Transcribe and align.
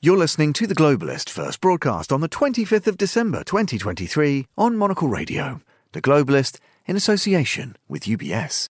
You're 0.00 0.16
listening 0.16 0.52
to 0.52 0.68
The 0.68 0.76
Globalist, 0.76 1.28
first 1.28 1.60
broadcast 1.60 2.12
on 2.12 2.20
the 2.20 2.28
25th 2.28 2.86
of 2.86 2.96
December 2.96 3.42
2023 3.42 4.46
on 4.56 4.76
Monocle 4.76 5.08
Radio. 5.08 5.60
The 5.90 6.00
Globalist 6.00 6.60
in 6.86 6.94
association 6.94 7.74
with 7.88 8.04
UBS. 8.04 8.68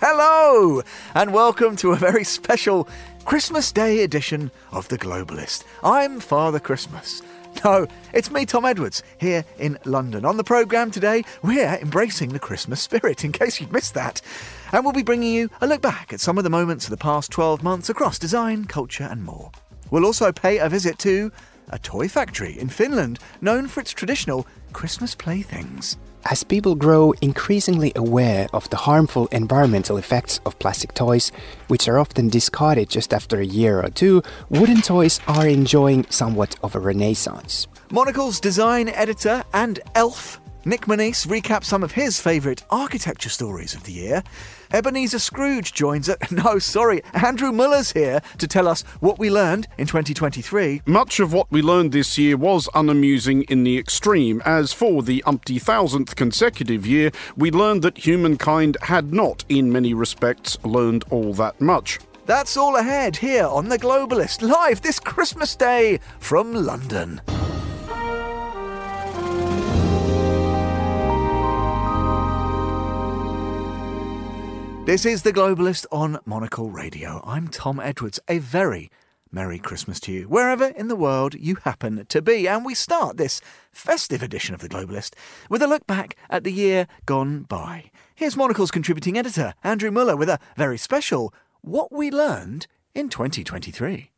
Hello, 0.00 0.82
and 1.14 1.32
welcome 1.32 1.76
to 1.76 1.92
a 1.92 1.96
very 1.96 2.24
special 2.24 2.88
Christmas 3.24 3.72
Day 3.72 4.02
edition 4.02 4.50
of 4.72 4.88
The 4.88 4.98
Globalist. 4.98 5.64
I'm 5.82 6.20
Father 6.20 6.60
Christmas. 6.60 7.22
No, 7.64 7.86
it's 8.12 8.30
me, 8.30 8.44
Tom 8.44 8.66
Edwards, 8.66 9.02
here 9.18 9.44
in 9.58 9.78
London. 9.84 10.24
On 10.24 10.36
the 10.36 10.44
programme 10.44 10.90
today, 10.90 11.24
we're 11.42 11.76
embracing 11.76 12.30
the 12.30 12.38
Christmas 12.38 12.82
spirit, 12.82 13.24
in 13.24 13.32
case 13.32 13.60
you've 13.60 13.72
missed 13.72 13.94
that. 13.94 14.20
And 14.72 14.84
we'll 14.84 14.92
be 14.92 15.02
bringing 15.02 15.32
you 15.32 15.48
a 15.60 15.66
look 15.66 15.80
back 15.80 16.12
at 16.12 16.20
some 16.20 16.36
of 16.36 16.44
the 16.44 16.50
moments 16.50 16.84
of 16.84 16.90
the 16.90 16.96
past 16.96 17.30
12 17.30 17.62
months 17.62 17.88
across 17.88 18.18
design, 18.18 18.66
culture, 18.66 19.08
and 19.10 19.24
more. 19.24 19.50
We'll 19.90 20.04
also 20.04 20.32
pay 20.32 20.58
a 20.58 20.68
visit 20.68 20.98
to 21.00 21.32
a 21.70 21.78
toy 21.78 22.08
factory 22.08 22.58
in 22.58 22.68
Finland 22.68 23.18
known 23.40 23.66
for 23.66 23.80
its 23.80 23.92
traditional 23.92 24.46
Christmas 24.72 25.14
playthings. 25.14 25.96
As 26.28 26.42
people 26.42 26.74
grow 26.74 27.12
increasingly 27.22 27.92
aware 27.94 28.48
of 28.52 28.68
the 28.70 28.78
harmful 28.78 29.28
environmental 29.28 29.96
effects 29.96 30.40
of 30.44 30.58
plastic 30.58 30.92
toys, 30.92 31.30
which 31.68 31.86
are 31.86 32.00
often 32.00 32.28
discarded 32.28 32.90
just 32.90 33.14
after 33.14 33.38
a 33.38 33.46
year 33.46 33.78
or 33.78 33.90
two, 33.90 34.24
wooden 34.48 34.82
toys 34.82 35.20
are 35.28 35.46
enjoying 35.46 36.04
somewhat 36.10 36.56
of 36.64 36.74
a 36.74 36.80
renaissance. 36.80 37.68
Monocle's 37.92 38.40
design 38.40 38.88
editor 38.88 39.44
and 39.54 39.78
elf, 39.94 40.40
Nick 40.66 40.88
Monisse, 40.88 41.28
recaps 41.28 41.66
some 41.66 41.84
of 41.84 41.92
his 41.92 42.20
favourite 42.20 42.64
architecture 42.70 43.28
stories 43.28 43.72
of 43.72 43.84
the 43.84 43.92
year. 43.92 44.24
Ebenezer 44.72 45.20
Scrooge 45.20 45.72
joins 45.72 46.08
us. 46.08 46.16
No, 46.32 46.58
sorry, 46.58 47.02
Andrew 47.14 47.52
Mueller's 47.52 47.92
here 47.92 48.20
to 48.38 48.48
tell 48.48 48.66
us 48.66 48.82
what 48.98 49.16
we 49.16 49.30
learned 49.30 49.68
in 49.78 49.86
2023. 49.86 50.82
Much 50.84 51.20
of 51.20 51.32
what 51.32 51.50
we 51.52 51.62
learned 51.62 51.92
this 51.92 52.18
year 52.18 52.36
was 52.36 52.68
unamusing 52.74 53.44
in 53.44 53.62
the 53.62 53.78
extreme, 53.78 54.42
as 54.44 54.72
for 54.72 55.04
the 55.04 55.22
umpty 55.24 55.60
thousandth 55.60 56.16
consecutive 56.16 56.84
year, 56.84 57.12
we 57.36 57.52
learned 57.52 57.82
that 57.82 57.98
humankind 57.98 58.76
had 58.82 59.14
not, 59.14 59.44
in 59.48 59.70
many 59.70 59.94
respects, 59.94 60.58
learned 60.64 61.04
all 61.10 61.32
that 61.34 61.60
much. 61.60 62.00
That's 62.24 62.56
all 62.56 62.74
ahead 62.74 63.16
here 63.16 63.46
on 63.46 63.68
The 63.68 63.78
Globalist, 63.78 64.42
live 64.42 64.82
this 64.82 64.98
Christmas 64.98 65.54
Day 65.54 66.00
from 66.18 66.52
London. 66.52 67.20
This 74.86 75.04
is 75.04 75.24
The 75.24 75.32
Globalist 75.32 75.84
on 75.90 76.20
Monocle 76.24 76.70
Radio. 76.70 77.20
I'm 77.26 77.48
Tom 77.48 77.80
Edwards. 77.80 78.20
A 78.28 78.38
very 78.38 78.88
Merry 79.32 79.58
Christmas 79.58 79.98
to 79.98 80.12
you, 80.12 80.28
wherever 80.28 80.66
in 80.66 80.86
the 80.86 80.94
world 80.94 81.34
you 81.34 81.56
happen 81.64 82.06
to 82.08 82.22
be. 82.22 82.46
And 82.46 82.64
we 82.64 82.76
start 82.76 83.16
this 83.16 83.40
festive 83.72 84.22
edition 84.22 84.54
of 84.54 84.60
The 84.60 84.68
Globalist 84.68 85.14
with 85.50 85.60
a 85.60 85.66
look 85.66 85.88
back 85.88 86.14
at 86.30 86.44
the 86.44 86.52
year 86.52 86.86
gone 87.04 87.42
by. 87.42 87.90
Here's 88.14 88.36
Monocle's 88.36 88.70
contributing 88.70 89.18
editor, 89.18 89.54
Andrew 89.64 89.90
Mueller, 89.90 90.14
with 90.14 90.28
a 90.28 90.38
very 90.56 90.78
special 90.78 91.34
What 91.62 91.90
We 91.90 92.12
Learned 92.12 92.68
in 92.94 93.08
2023. 93.08 94.12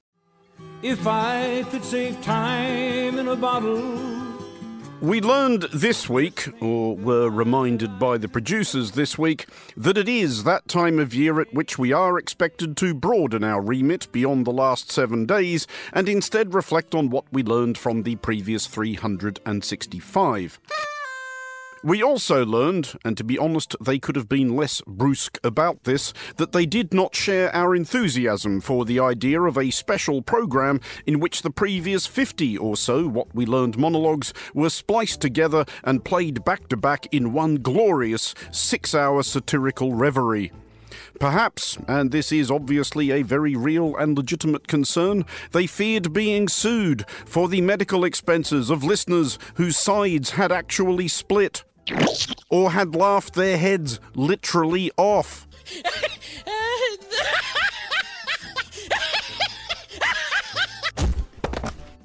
If 0.83 1.07
I 1.07 1.65
could 1.71 1.83
save 1.83 2.21
time 2.21 3.19
in 3.19 3.27
a 3.27 3.37
bottle. 3.37 4.28
We 5.01 5.21
learned 5.21 5.63
this 5.73 6.09
week, 6.09 6.49
or 6.61 6.97
were 6.97 7.31
reminded 7.31 8.01
by 8.01 8.19
the 8.19 8.27
producers 8.27 8.93
this 8.93 9.17
week, 9.17 9.47
that 9.77 9.97
it 9.97 10.09
is 10.09 10.43
that 10.43 10.67
time 10.67 10.99
of 10.99 11.15
year 11.15 11.41
at 11.41 11.55
which 11.55 11.79
we 11.79 11.93
are 11.93 12.19
expected 12.19 12.77
to 12.79 12.95
broaden 12.95 13.45
our 13.45 13.63
remit 13.63 14.11
beyond 14.11 14.45
the 14.45 14.53
last 14.53 14.91
seven 14.91 15.25
days 15.25 15.69
and 15.93 16.09
instead 16.09 16.53
reflect 16.53 16.97
on 16.97 17.11
what 17.11 17.27
we 17.31 17.45
learned 17.45 17.79
from 17.79 18.03
the 18.03 18.17
previous 18.17 18.67
365. 18.67 20.59
We 21.85 22.03
also 22.03 22.45
learned, 22.45 22.99
and 23.05 23.17
to 23.17 23.25
be 23.25 23.39
honest, 23.39 23.77
they 23.81 24.01
could 24.01 24.17
have 24.17 24.29
been 24.29 24.57
less 24.57 24.83
brusque 24.85 25.39
about 25.45 25.85
this, 25.85 26.13
that 26.37 26.51
they 26.51 26.67
did 26.67 26.93
not 26.93 27.15
share 27.15 27.55
our 27.55 27.75
enthusiasm 27.75 28.61
for 28.61 28.85
the 28.85 28.99
idea 28.99 29.41
of 29.41 29.57
a 29.57 29.71
special 29.71 30.21
programme 30.21 30.81
in 31.07 31.21
which 31.21 31.43
the 31.43 31.51
previous 31.51 32.05
50 32.05 32.59
or 32.59 32.77
so 32.77 33.07
What 33.07 33.33
We 33.33 33.47
Learned 33.47 33.79
monologues 33.79 34.35
were 34.55 34.71
spliced 34.71 35.21
together 35.21 35.65
and 35.85 36.05
played 36.05 36.45
back 36.45 36.69
to 36.69 36.77
back 36.77 37.07
in 37.13 37.33
one 37.33 37.57
glorious 37.57 38.35
six 38.51 38.93
hour 38.93 39.23
satirical 39.23 39.95
reverie. 39.95 40.51
Perhaps, 41.21 41.79
and 41.87 42.11
this 42.11 42.33
is 42.33 42.51
obviously 42.51 43.11
a 43.11 43.23
very 43.23 43.55
real 43.55 43.97
and 43.97 44.17
legitimate 44.17 44.69
concern, 44.69 45.25
they 45.53 45.67
feared 45.67 46.13
being 46.13 46.49
sued 46.49 47.05
for 47.25 47.49
the 47.49 47.61
medical 47.61 48.05
expenses 48.05 48.71
of 48.71 48.85
listeners 48.85 49.39
whose 49.55 49.77
sides 49.77 50.31
had 50.31 50.53
actually 50.53 51.09
split 51.09 51.65
or 52.51 52.71
had 52.71 52.95
laughed 52.95 53.35
their 53.35 53.59
heads 53.59 54.01
literally 54.15 54.91
off. 54.97 55.47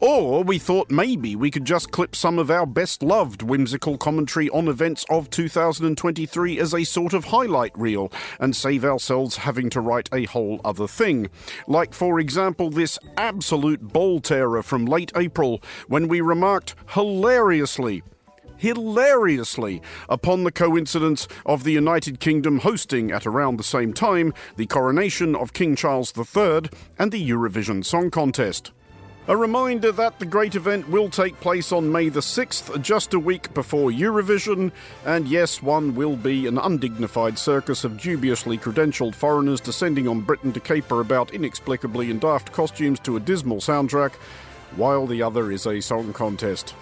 Or 0.06 0.44
we 0.44 0.60
thought 0.60 0.92
maybe 0.92 1.34
we 1.38 1.50
could 1.50 1.64
just 1.64 1.92
clip 1.92 2.14
some 2.14 2.38
of 2.38 2.52
our 2.52 2.66
best 2.66 3.02
loved 3.02 3.42
whimsical 3.42 3.98
commentary 3.98 4.50
on 4.50 4.68
events 4.68 5.06
of 5.10 5.30
2023 5.30 6.60
as 6.60 6.74
a 6.74 6.84
sort 6.84 7.14
of 7.14 7.24
highlight 7.24 7.72
reel 7.80 8.12
and 8.38 8.54
save 8.54 8.84
ourselves 8.84 9.38
having 9.38 9.70
to 9.70 9.80
write 9.80 10.10
a 10.12 10.26
whole 10.26 10.60
other 10.66 10.90
thing. 10.90 11.30
Like, 11.68 11.94
for 11.94 12.20
example, 12.20 12.70
this 12.70 13.00
absolute 13.16 13.94
ball 13.94 14.20
terror 14.20 14.62
from 14.62 14.84
late 14.84 15.14
April 15.16 15.64
when 15.88 16.10
we 16.10 16.20
remarked 16.20 16.76
hilariously 16.90 18.04
hilariously 18.64 19.82
upon 20.08 20.46
the 20.46 20.52
coincidence 20.52 21.28
of 21.46 21.66
the 21.66 21.74
United 21.74 22.22
Kingdom 22.22 22.60
hosting 22.60 23.12
at 23.12 23.28
around 23.28 23.58
the 23.58 23.64
same 23.64 23.92
time 23.92 24.34
the 24.56 24.66
coronation 24.66 25.36
of 25.36 25.52
King 25.52 25.76
Charles 25.76 26.14
III 26.18 26.70
and 26.98 27.12
the 27.12 27.30
Eurovision 27.30 27.84
Song 27.84 28.10
Contest. 28.10 28.72
A 29.28 29.36
reminder 29.36 29.92
that 29.92 30.20
the 30.20 30.26
great 30.26 30.56
event 30.56 30.90
will 30.90 31.10
take 31.10 31.38
place 31.42 31.74
on 31.74 31.92
May 31.92 32.08
the 32.08 32.22
6th, 32.22 32.82
just 32.82 33.14
a 33.14 33.20
week 33.20 33.54
before 33.54 33.92
Eurovision, 33.92 34.72
and 35.06 35.28
yes, 35.28 35.62
one 35.62 35.94
will 35.94 36.16
be 36.16 36.48
an 36.48 36.58
undignified 36.58 37.38
circus 37.38 37.84
of 37.84 38.00
dubiously 38.00 38.58
credentialed 38.58 39.16
foreigners 39.16 39.60
descending 39.60 40.08
on 40.08 40.22
Britain 40.22 40.54
to 40.54 40.62
caper 40.62 41.02
about 41.02 41.34
inexplicably 41.34 42.10
in 42.10 42.20
daft 42.20 42.54
costumes 42.54 43.02
to 43.02 43.18
a 43.18 43.20
dismal 43.20 43.58
soundtrack, 43.58 44.14
while 44.78 45.06
the 45.06 45.22
other 45.22 45.52
is 45.52 45.66
a 45.66 45.82
song 45.82 46.14
contest. 46.14 46.74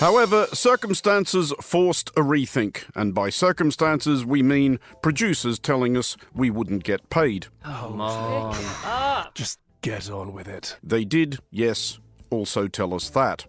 However, 0.00 0.46
circumstances 0.52 1.52
forced 1.60 2.10
a 2.10 2.20
rethink, 2.20 2.84
and 2.94 3.12
by 3.12 3.30
circumstances 3.30 4.24
we 4.24 4.42
mean 4.44 4.78
producers 5.02 5.58
telling 5.58 5.96
us 5.96 6.16
we 6.32 6.50
wouldn't 6.50 6.84
get 6.84 7.10
paid. 7.10 7.48
Oh, 7.64 9.28
Just 9.34 9.58
get 9.82 10.08
on 10.08 10.32
with 10.32 10.46
it. 10.46 10.76
They 10.84 11.04
did, 11.04 11.38
yes, 11.50 11.98
also 12.30 12.68
tell 12.68 12.94
us 12.94 13.10
that. 13.10 13.46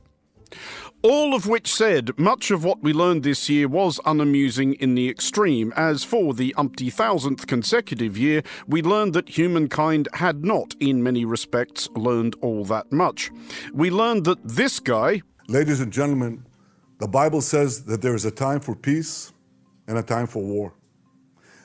All 1.04 1.36
of 1.36 1.48
which 1.48 1.72
said, 1.72 2.18
much 2.18 2.50
of 2.50 2.64
what 2.64 2.82
we 2.82 2.94
learned 2.94 3.22
this 3.24 3.48
year 3.48 3.68
was 3.68 4.00
unamusing 4.04 4.74
in 4.74 4.96
the 4.96 5.08
extreme, 5.08 5.72
as 5.78 6.04
for 6.04 6.34
the 6.34 6.54
umpty 6.58 6.90
thousandth 6.90 7.46
consecutive 7.46 8.18
year, 8.18 8.42
we 8.68 8.82
learned 8.82 9.14
that 9.14 9.38
humankind 9.38 10.08
had 10.16 10.44
not, 10.44 10.74
in 10.80 11.04
many 11.04 11.24
respects, 11.26 11.88
learned 11.92 12.36
all 12.42 12.66
that 12.66 12.92
much. 12.92 13.30
We 13.72 13.92
learned 13.92 14.26
that 14.26 14.44
this 14.44 14.80
guy, 14.80 15.22
Ladies 15.50 15.80
and 15.80 15.92
gentlemen, 15.92 16.46
the 17.00 17.08
Bible 17.08 17.42
says 17.42 17.84
that 17.86 18.04
there 18.04 18.14
is 18.14 18.24
a 18.24 18.30
time 18.30 18.60
for 18.60 18.76
peace 18.76 19.34
and 19.88 19.98
a 19.98 20.04
time 20.04 20.28
for 20.28 20.44
war. 20.44 20.74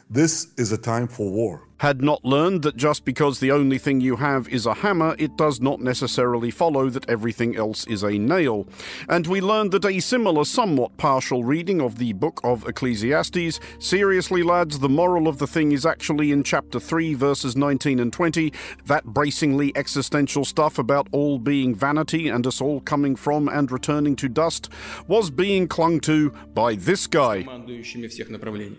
This 0.09 0.55
is 0.57 0.73
a 0.73 0.79
time 0.79 1.07
for 1.07 1.31
war 1.31 1.69
had 1.80 2.02
not 2.02 2.24
learned 2.26 2.64
that 2.64 2.76
just 2.76 3.06
because 3.06 3.40
the 3.40 3.52
only 3.52 3.78
thing 3.78 4.02
you 4.02 4.18
have 4.18 4.48
is 4.50 4.66
a 4.66 4.74
hammer, 4.74 5.16
it 5.18 5.38
does 5.38 5.62
not 5.62 5.80
necessarily 5.80 6.52
follow 6.52 6.90
that 6.90 7.10
everything 7.10 7.56
else 7.56 7.88
is 7.88 8.04
a 8.04 8.18
nail. 8.18 8.68
And 9.08 9.26
we 9.26 9.40
learned 9.40 9.72
that 9.72 9.86
a 9.86 10.00
similar, 10.02 10.44
somewhat 10.44 10.98
partial 10.98 11.44
reading 11.44 11.82
of 11.82 11.98
the 11.98 12.14
book 12.14 12.42
of 12.44 12.68
Ecclesiastes, 12.68 13.60
seriously, 13.80 14.44
lads, 14.44 14.80
the 14.80 14.90
moral 14.90 15.28
of 15.28 15.38
the 15.38 15.48
thing 15.48 15.72
is 15.72 15.86
actually 15.86 16.32
in 16.32 16.44
chapter 16.44 16.80
3, 16.80 17.14
verses 17.14 17.56
19 17.56 18.00
and 18.00 18.12
20, 18.12 18.52
that 18.86 19.06
bracingly 19.06 19.72
existential 19.76 20.44
stuff 20.44 20.78
about 20.78 21.08
all 21.14 21.40
being 21.40 21.74
vanity 21.74 22.28
and 22.28 22.46
us 22.46 22.60
all 22.60 22.82
coming 22.82 23.16
from 23.16 23.48
and 23.48 23.72
returning 23.72 24.16
to 24.18 24.28
dust, 24.28 24.70
was 25.08 25.30
being 25.30 25.68
clung 25.68 26.02
to 26.02 26.32
by 26.54 26.76
this 26.76 27.08
guy. 27.08 27.44
командующими 27.44 28.08
всех 28.08 28.30
направлений. 28.30 28.78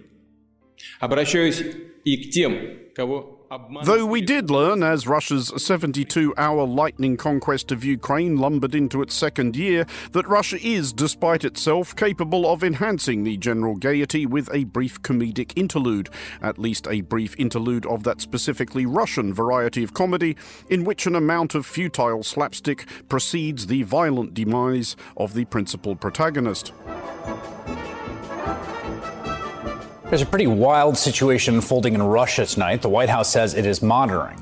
Обращаюсь 0.99 1.63
и 2.05 2.17
к 2.17 2.31
тем, 2.31 2.55
кого 2.55 2.84
Though 2.98 4.06
we 4.06 4.22
did 4.22 4.50
learn, 4.50 4.82
as 4.82 5.06
Russia's 5.06 5.52
72 5.58 6.34
hour 6.38 6.66
lightning 6.66 7.18
conquest 7.18 7.72
of 7.72 7.84
Ukraine 7.84 8.38
lumbered 8.38 8.74
into 8.74 9.02
its 9.02 9.14
second 9.14 9.58
year, 9.58 9.86
that 10.14 10.28
Russia 10.28 10.58
is, 10.66 10.94
despite 10.94 11.44
itself, 11.44 11.96
capable 11.96 12.50
of 12.50 12.64
enhancing 12.64 13.24
the 13.24 13.36
general 13.38 13.76
gaiety 13.76 14.26
with 14.26 14.50
a 14.54 14.64
brief 14.64 15.02
comedic 15.02 15.52
interlude, 15.58 16.10
at 16.42 16.58
least 16.58 16.88
a 16.88 17.02
brief 17.02 17.36
interlude 17.38 17.86
of 17.86 18.04
that 18.04 18.22
specifically 18.22 18.86
Russian 18.86 19.34
variety 19.34 19.84
of 19.84 19.94
comedy, 19.94 20.38
in 20.70 20.86
which 20.86 21.06
an 21.06 21.16
amount 21.16 21.54
of 21.54 21.66
futile 21.66 22.24
slapstick 22.24 22.88
precedes 23.10 23.68
the 23.68 23.84
violent 23.84 24.34
demise 24.34 24.96
of 25.18 25.34
the 25.34 25.46
principal 25.46 25.96
protagonist. 25.96 26.72
There's 30.08 30.22
a 30.22 30.26
pretty 30.28 30.46
wild 30.46 31.00
situation 31.00 31.56
unfolding 31.56 31.96
in 31.96 32.04
Russia 32.04 32.46
tonight. 32.46 32.84
The 32.84 32.90
White 32.90 33.10
House 33.10 33.28
says 33.28 33.56
it 33.56 33.66
is 33.66 33.82
monitoring. 33.82 34.40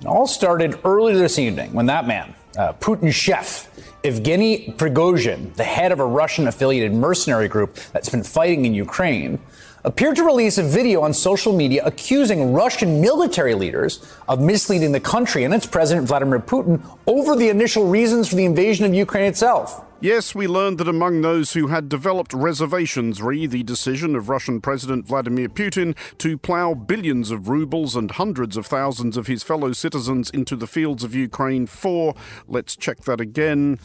It 0.00 0.06
all 0.06 0.28
started 0.28 0.78
earlier 0.84 1.16
this 1.16 1.36
evening 1.36 1.72
when 1.72 1.86
that 1.86 2.06
man, 2.06 2.32
uh, 2.56 2.74
Putin 2.74 3.12
chef, 3.12 3.68
Evgeny 4.04 4.76
Prigozhin, 4.76 5.52
the 5.56 5.64
head 5.64 5.90
of 5.90 5.98
a 5.98 6.06
Russian 6.06 6.46
affiliated 6.46 6.92
mercenary 6.92 7.48
group 7.48 7.74
that's 7.92 8.08
been 8.08 8.22
fighting 8.22 8.64
in 8.66 8.72
Ukraine, 8.72 9.40
appeared 9.82 10.14
to 10.14 10.22
release 10.22 10.58
a 10.58 10.62
video 10.62 11.00
on 11.00 11.12
social 11.12 11.52
media 11.52 11.82
accusing 11.84 12.52
Russian 12.52 13.00
military 13.00 13.54
leaders 13.54 14.06
of 14.28 14.40
misleading 14.40 14.92
the 14.92 15.00
country 15.00 15.42
and 15.42 15.52
its 15.52 15.66
president, 15.66 16.06
Vladimir 16.06 16.38
Putin, 16.38 16.80
over 17.08 17.34
the 17.34 17.48
initial 17.48 17.88
reasons 17.88 18.28
for 18.28 18.36
the 18.36 18.44
invasion 18.44 18.86
of 18.86 18.94
Ukraine 18.94 19.24
itself. 19.26 19.84
Yes, 20.02 20.34
we 20.34 20.46
learned 20.46 20.78
that 20.78 20.88
among 20.88 21.20
those 21.20 21.52
who 21.52 21.66
had 21.66 21.90
developed 21.90 22.32
reservations 22.32 23.20
re 23.20 23.44
the 23.44 23.62
decision 23.62 24.16
of 24.16 24.30
Russian 24.30 24.62
President 24.62 25.06
Vladimir 25.06 25.50
Putin 25.50 25.94
to 26.16 26.38
plough 26.38 26.72
billions 26.72 27.30
of 27.30 27.50
rubles 27.50 27.94
and 27.94 28.10
hundreds 28.10 28.56
of 28.56 28.64
thousands 28.64 29.18
of 29.18 29.26
his 29.26 29.42
fellow 29.42 29.72
citizens 29.72 30.30
into 30.30 30.56
the 30.56 30.66
fields 30.66 31.04
of 31.04 31.14
Ukraine 31.14 31.66
for, 31.66 32.14
let's 32.48 32.76
check 32.76 33.00
that 33.02 33.20
again, 33.20 33.78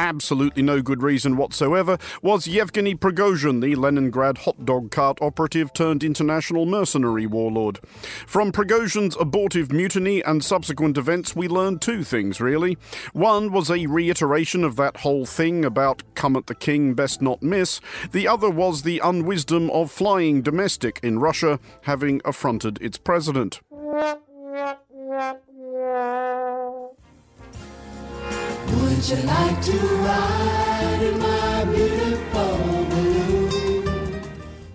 absolutely 0.00 0.62
no 0.62 0.80
good 0.80 1.02
reason 1.02 1.36
whatsoever 1.36 1.98
was 2.22 2.48
Yevgeny 2.48 2.94
Prigozhin, 2.94 3.60
the 3.60 3.74
Leningrad 3.74 4.38
hot 4.38 4.64
dog 4.64 4.90
cart 4.90 5.18
operative 5.20 5.74
turned 5.74 6.02
international 6.02 6.64
mercenary 6.64 7.26
warlord. 7.26 7.80
From 8.26 8.50
Prigozhin's 8.50 9.14
abortive 9.20 9.70
mutiny 9.70 10.22
and 10.22 10.42
subsequent 10.42 10.96
events, 10.96 11.36
we 11.36 11.48
learned 11.48 11.82
two 11.82 12.02
things, 12.02 12.40
really. 12.40 12.78
One 13.12 13.52
was 13.52 13.70
a 13.70 13.86
reiteration 13.86 14.64
of 14.64 14.76
that 14.76 14.98
whole 14.98 15.26
thing 15.26 15.66
about 15.66 16.02
come 16.14 16.34
at 16.34 16.46
the 16.46 16.54
king, 16.54 16.94
best 16.94 17.20
not 17.20 17.42
miss. 17.42 17.78
The 18.12 18.26
other 18.26 18.48
was 18.48 18.82
the 18.82 19.02
unwisdom 19.04 19.68
of 19.68 19.90
flying 19.90 20.40
domestic 20.40 20.98
in 21.02 21.18
Russia, 21.18 21.60
having 21.82 22.22
affronted 22.24 22.78
its 22.80 22.96
president. 22.96 23.60
Would 28.72 29.08
you 29.08 29.16
like 29.26 29.62
to 29.62 29.78
ride 30.06 31.00
in 31.02 31.18
my 31.18 31.64
beautiful? 31.64 32.79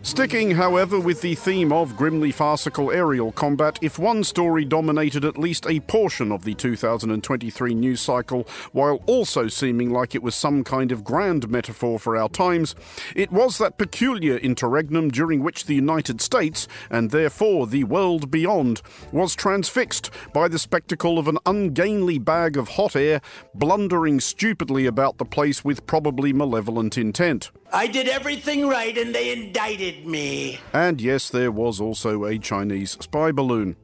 Sticking, 0.06 0.52
however, 0.52 1.00
with 1.00 1.22
the 1.22 1.34
theme 1.34 1.74
of 1.74 1.98
grimly 1.98 2.31
farcical 2.31 2.92
aerial 2.92 3.31
combat, 3.31 3.80
if 3.81 3.98
one 3.98 4.24
story 4.24 4.63
dominated 4.63 5.25
at 5.25 5.36
least 5.36 5.66
a 5.66 5.80
portion 5.80 6.31
of 6.31 6.44
the 6.44 6.54
2023 6.54 7.74
news 7.74 8.02
cycle, 8.02 8.48
while 8.72 9.02
also 9.07 9.48
seeming 9.48 9.90
like 9.90 10.13
it 10.13 10.22
was 10.22 10.36
some 10.36 10.63
kind 10.63 10.92
of 10.92 11.04
grand 11.04 11.50
metaphor 11.50 11.98
for 11.98 12.16
our 12.16 12.30
times, 12.30 12.75
it 13.16 13.31
was 13.31 13.57
that 13.57 13.80
peculiar 13.80 14.38
interregnum 14.38 15.10
during 15.10 15.42
which 15.42 15.66
the 15.66 15.74
United 15.74 16.22
States, 16.22 16.68
and 16.92 17.10
therefore 17.10 17.66
the 17.66 17.84
world 17.84 18.30
beyond, 18.30 18.84
was 19.12 19.36
transfixed 19.36 20.12
by 20.31 20.48
the 20.48 20.60
spectacle 20.60 21.18
of 21.18 21.28
an 21.28 21.40
ungainly 21.48 22.19
bag 22.19 22.58
of 22.58 22.69
hot 22.69 22.96
air 22.96 23.22
blundering 23.56 24.19
stupidly 24.19 24.86
about 24.86 25.18
the 25.18 25.25
place 25.25 25.66
with 25.66 25.88
probably 25.88 26.31
malevolent 26.31 26.96
intent. 26.96 27.50
I 27.75 27.88
did 27.88 28.07
everything 28.07 28.69
right 28.69 28.98
and 28.98 29.13
they 29.13 29.33
indicted 29.33 30.06
me. 30.06 30.62
And 30.72 31.01
yes, 31.01 31.27
there 31.30 31.51
was 31.51 31.81
also 31.81 32.24
a 32.24 32.39
Chinese 32.39 32.92
spy 33.01 33.33
balloon. 33.33 33.75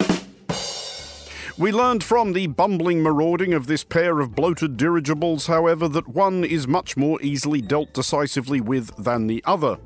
We 1.58 1.74
learned 1.74 2.02
from 2.02 2.32
the 2.32 2.48
bumbling 2.48 3.04
marauding 3.04 3.54
of 3.54 3.68
this 3.68 3.84
pair 3.84 4.22
of 4.22 4.34
bloated 4.34 4.78
dirigibles, 4.78 5.48
however, 5.48 5.90
that 5.90 6.08
one 6.08 6.46
is 6.46 6.70
much 6.70 6.96
more 6.96 7.22
easily 7.22 7.62
dealt 7.62 7.94
decisively 7.94 8.62
with 8.62 8.96
than 8.96 9.28
the 9.28 9.44
other. 9.46 9.78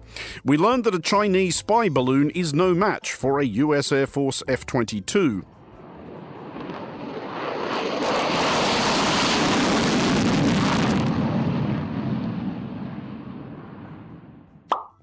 We 0.43 0.55
learned 0.55 0.83
that 0.83 0.93
a 0.93 0.99
Chinese 0.99 1.55
spy 1.55 1.89
balloon 1.89 2.29
is 2.29 2.53
no 2.53 2.75
match 2.75 3.11
for 3.13 3.39
a 3.39 3.45
US 3.45 3.91
Air 3.91 4.05
Force 4.05 4.43
F 4.47 4.67
22. 4.67 5.43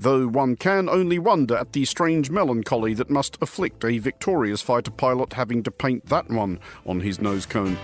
Though 0.03 0.27
one 0.27 0.57
can 0.57 0.89
only 0.89 1.19
wonder 1.19 1.57
at 1.57 1.73
the 1.73 1.85
strange 1.85 2.29
melancholy 2.29 2.93
that 2.95 3.09
must 3.09 3.39
afflict 3.41 3.85
a 3.85 3.99
victorious 3.99 4.61
fighter 4.61 4.91
pilot 4.91 5.33
having 5.35 5.63
to 5.63 5.71
paint 5.71 6.07
that 6.07 6.29
one 6.29 6.59
on 6.85 7.01
his 7.01 7.21
nose 7.21 7.47
cone. 7.47 7.79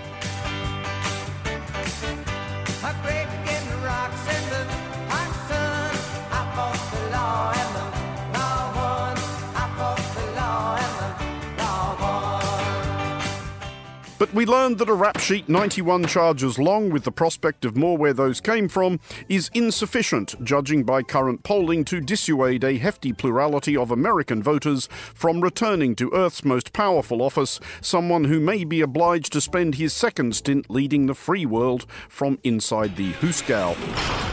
But 14.29 14.37
we 14.37 14.45
learned 14.45 14.77
that 14.79 14.91
a 14.91 14.95
rap 14.95 15.19
sheet 15.21 15.49
91 15.49 16.05
charges 16.05 16.59
long, 16.59 16.91
with 16.91 17.05
the 17.05 17.11
prospect 17.13 17.65
of 17.65 17.79
more 17.79 17.97
where 17.97 18.13
those 18.13 18.43
came 18.43 18.69
from, 18.69 19.01
is 19.27 19.51
insufficient, 19.55 20.35
judging 20.45 20.85
by 20.85 21.03
current 21.03 21.45
polling, 21.45 21.83
to 21.87 22.01
dissuade 22.03 22.63
a 22.63 22.77
hefty 22.77 23.15
plurality 23.15 23.75
of 23.75 23.91
American 23.91 24.43
voters 24.43 24.87
from 25.15 25.41
returning 25.41 25.95
to 25.97 26.13
Earth's 26.13 26.45
most 26.45 26.75
powerful 26.75 27.23
office, 27.23 27.59
someone 27.81 28.25
who 28.25 28.39
may 28.39 28.65
be 28.65 28.83
obliged 28.83 29.33
to 29.33 29.41
spend 29.41 29.77
his 29.77 29.95
second 29.95 30.37
stint 30.37 30.69
leading 30.69 31.07
the 31.07 31.15
free 31.15 31.47
world 31.47 31.87
from 32.11 32.39
inside 32.45 32.97
the 32.97 33.13
Hooskow. 33.15 34.28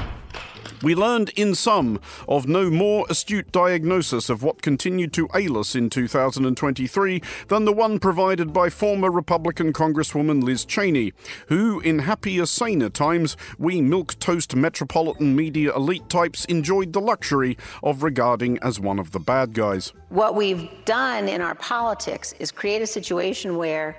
We 0.82 0.94
learned 0.94 1.30
in 1.30 1.56
sum 1.56 2.00
of 2.28 2.48
no 2.48 2.70
more 2.70 3.06
astute 3.10 3.52
diagnosis 3.52 4.30
of 4.30 4.44
what 4.44 4.62
continued 4.62 5.14
to 5.14 5.30
ail 5.34 5.58
us 5.58 5.74
in 5.74 5.90
2023 5.90 7.22
than 7.48 7.66
the 7.66 7.74
one 7.74 7.98
provided 8.00 8.52
by 8.52 8.70
former 8.70 9.10
Republican 9.10 9.74
Congresswoman 9.74 10.44
Liz 10.44 10.66
Cheney, 10.66 11.14
who, 11.48 11.80
in 11.80 12.00
happier, 12.00 12.46
saner 12.46 12.90
times, 12.90 13.38
we 13.58 13.82
milk 13.82 14.20
toast 14.20 14.56
metropolitan 14.56 15.36
media 15.36 15.74
elite 15.76 16.10
types 16.10 16.46
enjoyed 16.46 16.94
the 16.94 17.02
luxury 17.02 17.58
of 17.82 18.04
regarding 18.04 18.60
as 18.60 18.80
one 18.80 19.00
of 19.00 19.12
the 19.12 19.20
bad 19.20 19.54
guys. 19.54 19.94
What 20.10 20.36
we've 20.36 20.70
done 20.86 21.28
in 21.28 21.42
our 21.42 21.56
politics 21.56 22.34
is 22.40 22.52
create 22.52 22.82
a 22.82 22.88
situation 22.88 23.58
where 23.58 23.96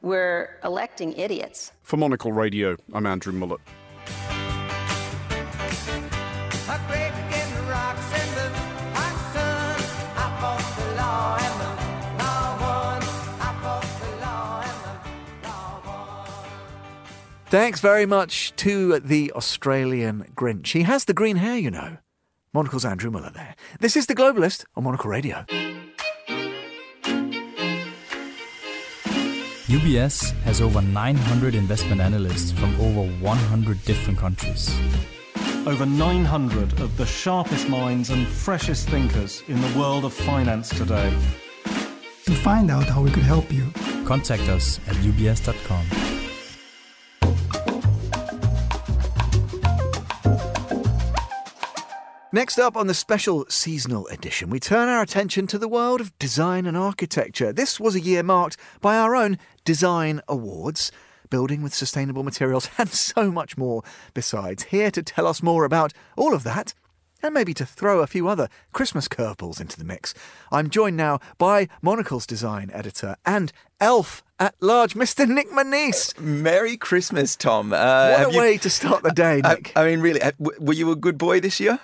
we're 0.00 0.58
electing 0.64 1.12
idiots. 1.14 1.72
For 1.82 1.96
Monocle 1.96 2.32
Radio, 2.32 2.76
I'm 2.92 3.06
Andrew 3.06 3.32
Mueller. 3.32 3.58
Thanks 17.52 17.80
very 17.80 18.06
much 18.06 18.54
to 18.56 18.98
the 18.98 19.30
Australian 19.32 20.24
Grinch. 20.34 20.68
He 20.68 20.84
has 20.84 21.04
the 21.04 21.12
green 21.12 21.36
hair, 21.36 21.58
you 21.58 21.70
know. 21.70 21.98
Monocle's 22.54 22.86
Andrew 22.86 23.10
Mueller 23.10 23.28
there. 23.28 23.56
This 23.78 23.94
is 23.94 24.06
The 24.06 24.14
Globalist 24.14 24.64
on 24.74 24.84
Monocle 24.84 25.10
Radio. 25.10 25.44
UBS 29.66 30.32
has 30.44 30.62
over 30.62 30.80
900 30.80 31.54
investment 31.54 32.00
analysts 32.00 32.52
from 32.52 32.74
over 32.80 33.06
100 33.20 33.84
different 33.84 34.18
countries. 34.18 34.74
Over 35.66 35.84
900 35.84 36.80
of 36.80 36.96
the 36.96 37.04
sharpest 37.04 37.68
minds 37.68 38.08
and 38.08 38.26
freshest 38.26 38.88
thinkers 38.88 39.42
in 39.48 39.60
the 39.60 39.78
world 39.78 40.06
of 40.06 40.14
finance 40.14 40.70
today. 40.70 41.14
To 42.24 42.32
find 42.32 42.70
out 42.70 42.86
how 42.86 43.02
we 43.02 43.10
could 43.10 43.24
help 43.24 43.52
you, 43.52 43.70
contact 44.06 44.48
us 44.48 44.80
at 44.88 44.96
ubs.com. 44.96 46.21
Next 52.34 52.58
up 52.58 52.78
on 52.78 52.86
the 52.86 52.94
special 52.94 53.44
seasonal 53.50 54.06
edition, 54.06 54.48
we 54.48 54.58
turn 54.58 54.88
our 54.88 55.02
attention 55.02 55.46
to 55.48 55.58
the 55.58 55.68
world 55.68 56.00
of 56.00 56.18
design 56.18 56.64
and 56.64 56.78
architecture. 56.78 57.52
This 57.52 57.78
was 57.78 57.94
a 57.94 58.00
year 58.00 58.22
marked 58.22 58.56
by 58.80 58.96
our 58.96 59.14
own 59.14 59.36
Design 59.66 60.22
Awards, 60.28 60.90
building 61.28 61.62
with 61.62 61.74
sustainable 61.74 62.22
materials, 62.22 62.70
and 62.78 62.88
so 62.88 63.30
much 63.30 63.58
more 63.58 63.82
besides. 64.14 64.62
Here 64.64 64.90
to 64.92 65.02
tell 65.02 65.26
us 65.26 65.42
more 65.42 65.66
about 65.66 65.92
all 66.16 66.32
of 66.32 66.42
that 66.44 66.72
and 67.22 67.34
maybe 67.34 67.52
to 67.54 67.66
throw 67.66 68.00
a 68.00 68.06
few 68.06 68.26
other 68.28 68.48
Christmas 68.72 69.08
curveballs 69.08 69.60
into 69.60 69.78
the 69.78 69.84
mix, 69.84 70.14
I'm 70.50 70.70
joined 70.70 70.96
now 70.96 71.20
by 71.36 71.68
Monocle's 71.82 72.26
design 72.26 72.70
editor 72.72 73.16
and 73.26 73.52
elf 73.78 74.24
at 74.40 74.54
large, 74.60 74.94
Mr. 74.94 75.28
Nick 75.28 75.50
Monisse. 75.50 76.18
Merry 76.18 76.76
Christmas, 76.78 77.36
Tom. 77.36 77.74
Uh, 77.74 78.16
what 78.16 78.28
a 78.28 78.32
you- 78.32 78.38
way 78.38 78.56
to 78.58 78.70
start 78.70 79.02
the 79.02 79.10
day, 79.14 79.42
I, 79.44 79.54
Nick. 79.54 79.72
I 79.76 79.84
mean, 79.84 80.00
really, 80.00 80.22
uh, 80.22 80.32
were 80.38 80.72
you 80.72 80.90
a 80.90 80.96
good 80.96 81.18
boy 81.18 81.38
this 81.38 81.60
year? 81.60 81.78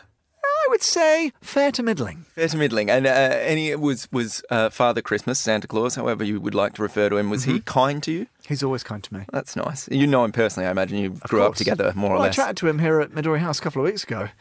I 0.68 0.70
would 0.70 0.82
say 0.82 1.32
fair 1.40 1.72
to 1.72 1.82
middling. 1.82 2.26
Fair 2.34 2.46
to 2.48 2.56
middling. 2.58 2.90
And 2.90 3.06
uh, 3.06 3.10
any 3.10 3.74
was 3.74 4.06
was 4.12 4.42
uh, 4.50 4.68
Father 4.68 5.00
Christmas, 5.00 5.38
Santa 5.40 5.66
Claus, 5.66 5.94
however 5.94 6.22
you 6.24 6.42
would 6.42 6.54
like 6.54 6.74
to 6.74 6.82
refer 6.82 7.08
to 7.08 7.16
him. 7.16 7.30
Was 7.30 7.38
Mm-hmm. 7.44 7.52
he 7.54 7.60
kind 7.60 8.02
to 8.02 8.12
you? 8.12 8.26
He's 8.46 8.62
always 8.62 8.82
kind 8.82 9.02
to 9.04 9.14
me. 9.14 9.24
That's 9.32 9.56
nice. 9.56 9.88
You 9.90 10.06
know 10.06 10.24
him 10.24 10.32
personally. 10.32 10.66
I 10.66 10.70
imagine 10.70 10.98
you 10.98 11.10
grew 11.28 11.42
up 11.42 11.54
together, 11.54 11.92
more 11.96 12.12
or 12.16 12.18
less. 12.18 12.38
I 12.38 12.42
chatted 12.42 12.56
to 12.58 12.68
him 12.68 12.78
here 12.80 13.00
at 13.00 13.10
Midori 13.12 13.38
House 13.38 13.58
a 13.58 13.62
couple 13.62 13.80
of 13.82 13.86
weeks 13.86 14.04
ago. 14.04 14.28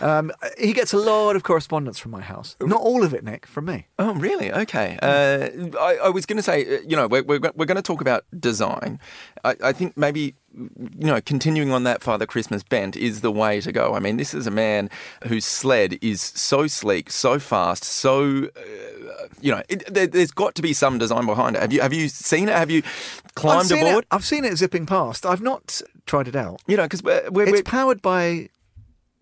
Um, 0.00 0.32
he 0.58 0.72
gets 0.72 0.92
a 0.92 0.96
lot 0.98 1.36
of 1.36 1.44
correspondence 1.44 1.96
from 1.96 2.10
my 2.10 2.20
house. 2.22 2.56
Not 2.60 2.80
all 2.80 3.04
of 3.04 3.14
it, 3.14 3.22
Nick, 3.22 3.46
from 3.46 3.66
me. 3.66 3.86
Oh, 4.00 4.14
really? 4.14 4.52
Okay. 4.52 4.98
Uh, 5.00 5.78
I, 5.78 5.98
I 6.04 6.08
was 6.08 6.26
going 6.26 6.38
to 6.38 6.42
say, 6.42 6.78
uh, 6.78 6.80
you 6.84 6.96
know, 6.96 7.06
we're, 7.06 7.22
we're, 7.22 7.38
we're 7.54 7.66
going 7.66 7.76
to 7.76 7.82
talk 7.82 8.00
about 8.00 8.24
design. 8.36 8.98
I, 9.44 9.54
I 9.62 9.72
think 9.72 9.96
maybe, 9.96 10.34
you 10.54 11.06
know, 11.06 11.20
continuing 11.20 11.72
on 11.72 11.84
that 11.84 12.02
Father 12.02 12.26
Christmas 12.26 12.62
bent 12.62 12.96
is 12.96 13.20
the 13.20 13.32
way 13.32 13.60
to 13.60 13.72
go. 13.72 13.94
I 13.94 14.00
mean, 14.00 14.16
this 14.16 14.34
is 14.34 14.46
a 14.46 14.50
man 14.50 14.90
whose 15.26 15.44
sled 15.44 15.98
is 16.02 16.20
so 16.20 16.66
sleek, 16.66 17.10
so 17.10 17.38
fast, 17.38 17.84
so, 17.84 18.48
uh, 18.56 19.26
you 19.40 19.50
know, 19.50 19.62
it, 19.68 19.92
there, 19.92 20.06
there's 20.06 20.30
got 20.30 20.54
to 20.56 20.62
be 20.62 20.72
some 20.72 20.98
design 20.98 21.26
behind 21.26 21.56
it. 21.56 21.62
Have 21.62 21.72
you 21.72 21.80
have 21.80 21.92
you 21.92 22.08
seen 22.08 22.48
it? 22.48 22.54
Have 22.54 22.70
you 22.70 22.82
I've 22.84 23.34
climbed 23.34 23.70
aboard? 23.72 24.04
It, 24.04 24.08
I've 24.10 24.24
seen 24.24 24.44
it 24.44 24.56
zipping 24.56 24.86
past. 24.86 25.24
I've 25.24 25.42
not 25.42 25.80
tried 26.06 26.28
it 26.28 26.36
out. 26.36 26.60
You 26.66 26.76
know, 26.76 26.84
because 26.84 27.02
we're, 27.02 27.30
we're, 27.30 27.44
It's 27.44 27.52
we're 27.52 27.62
powered 27.62 28.02
by 28.02 28.48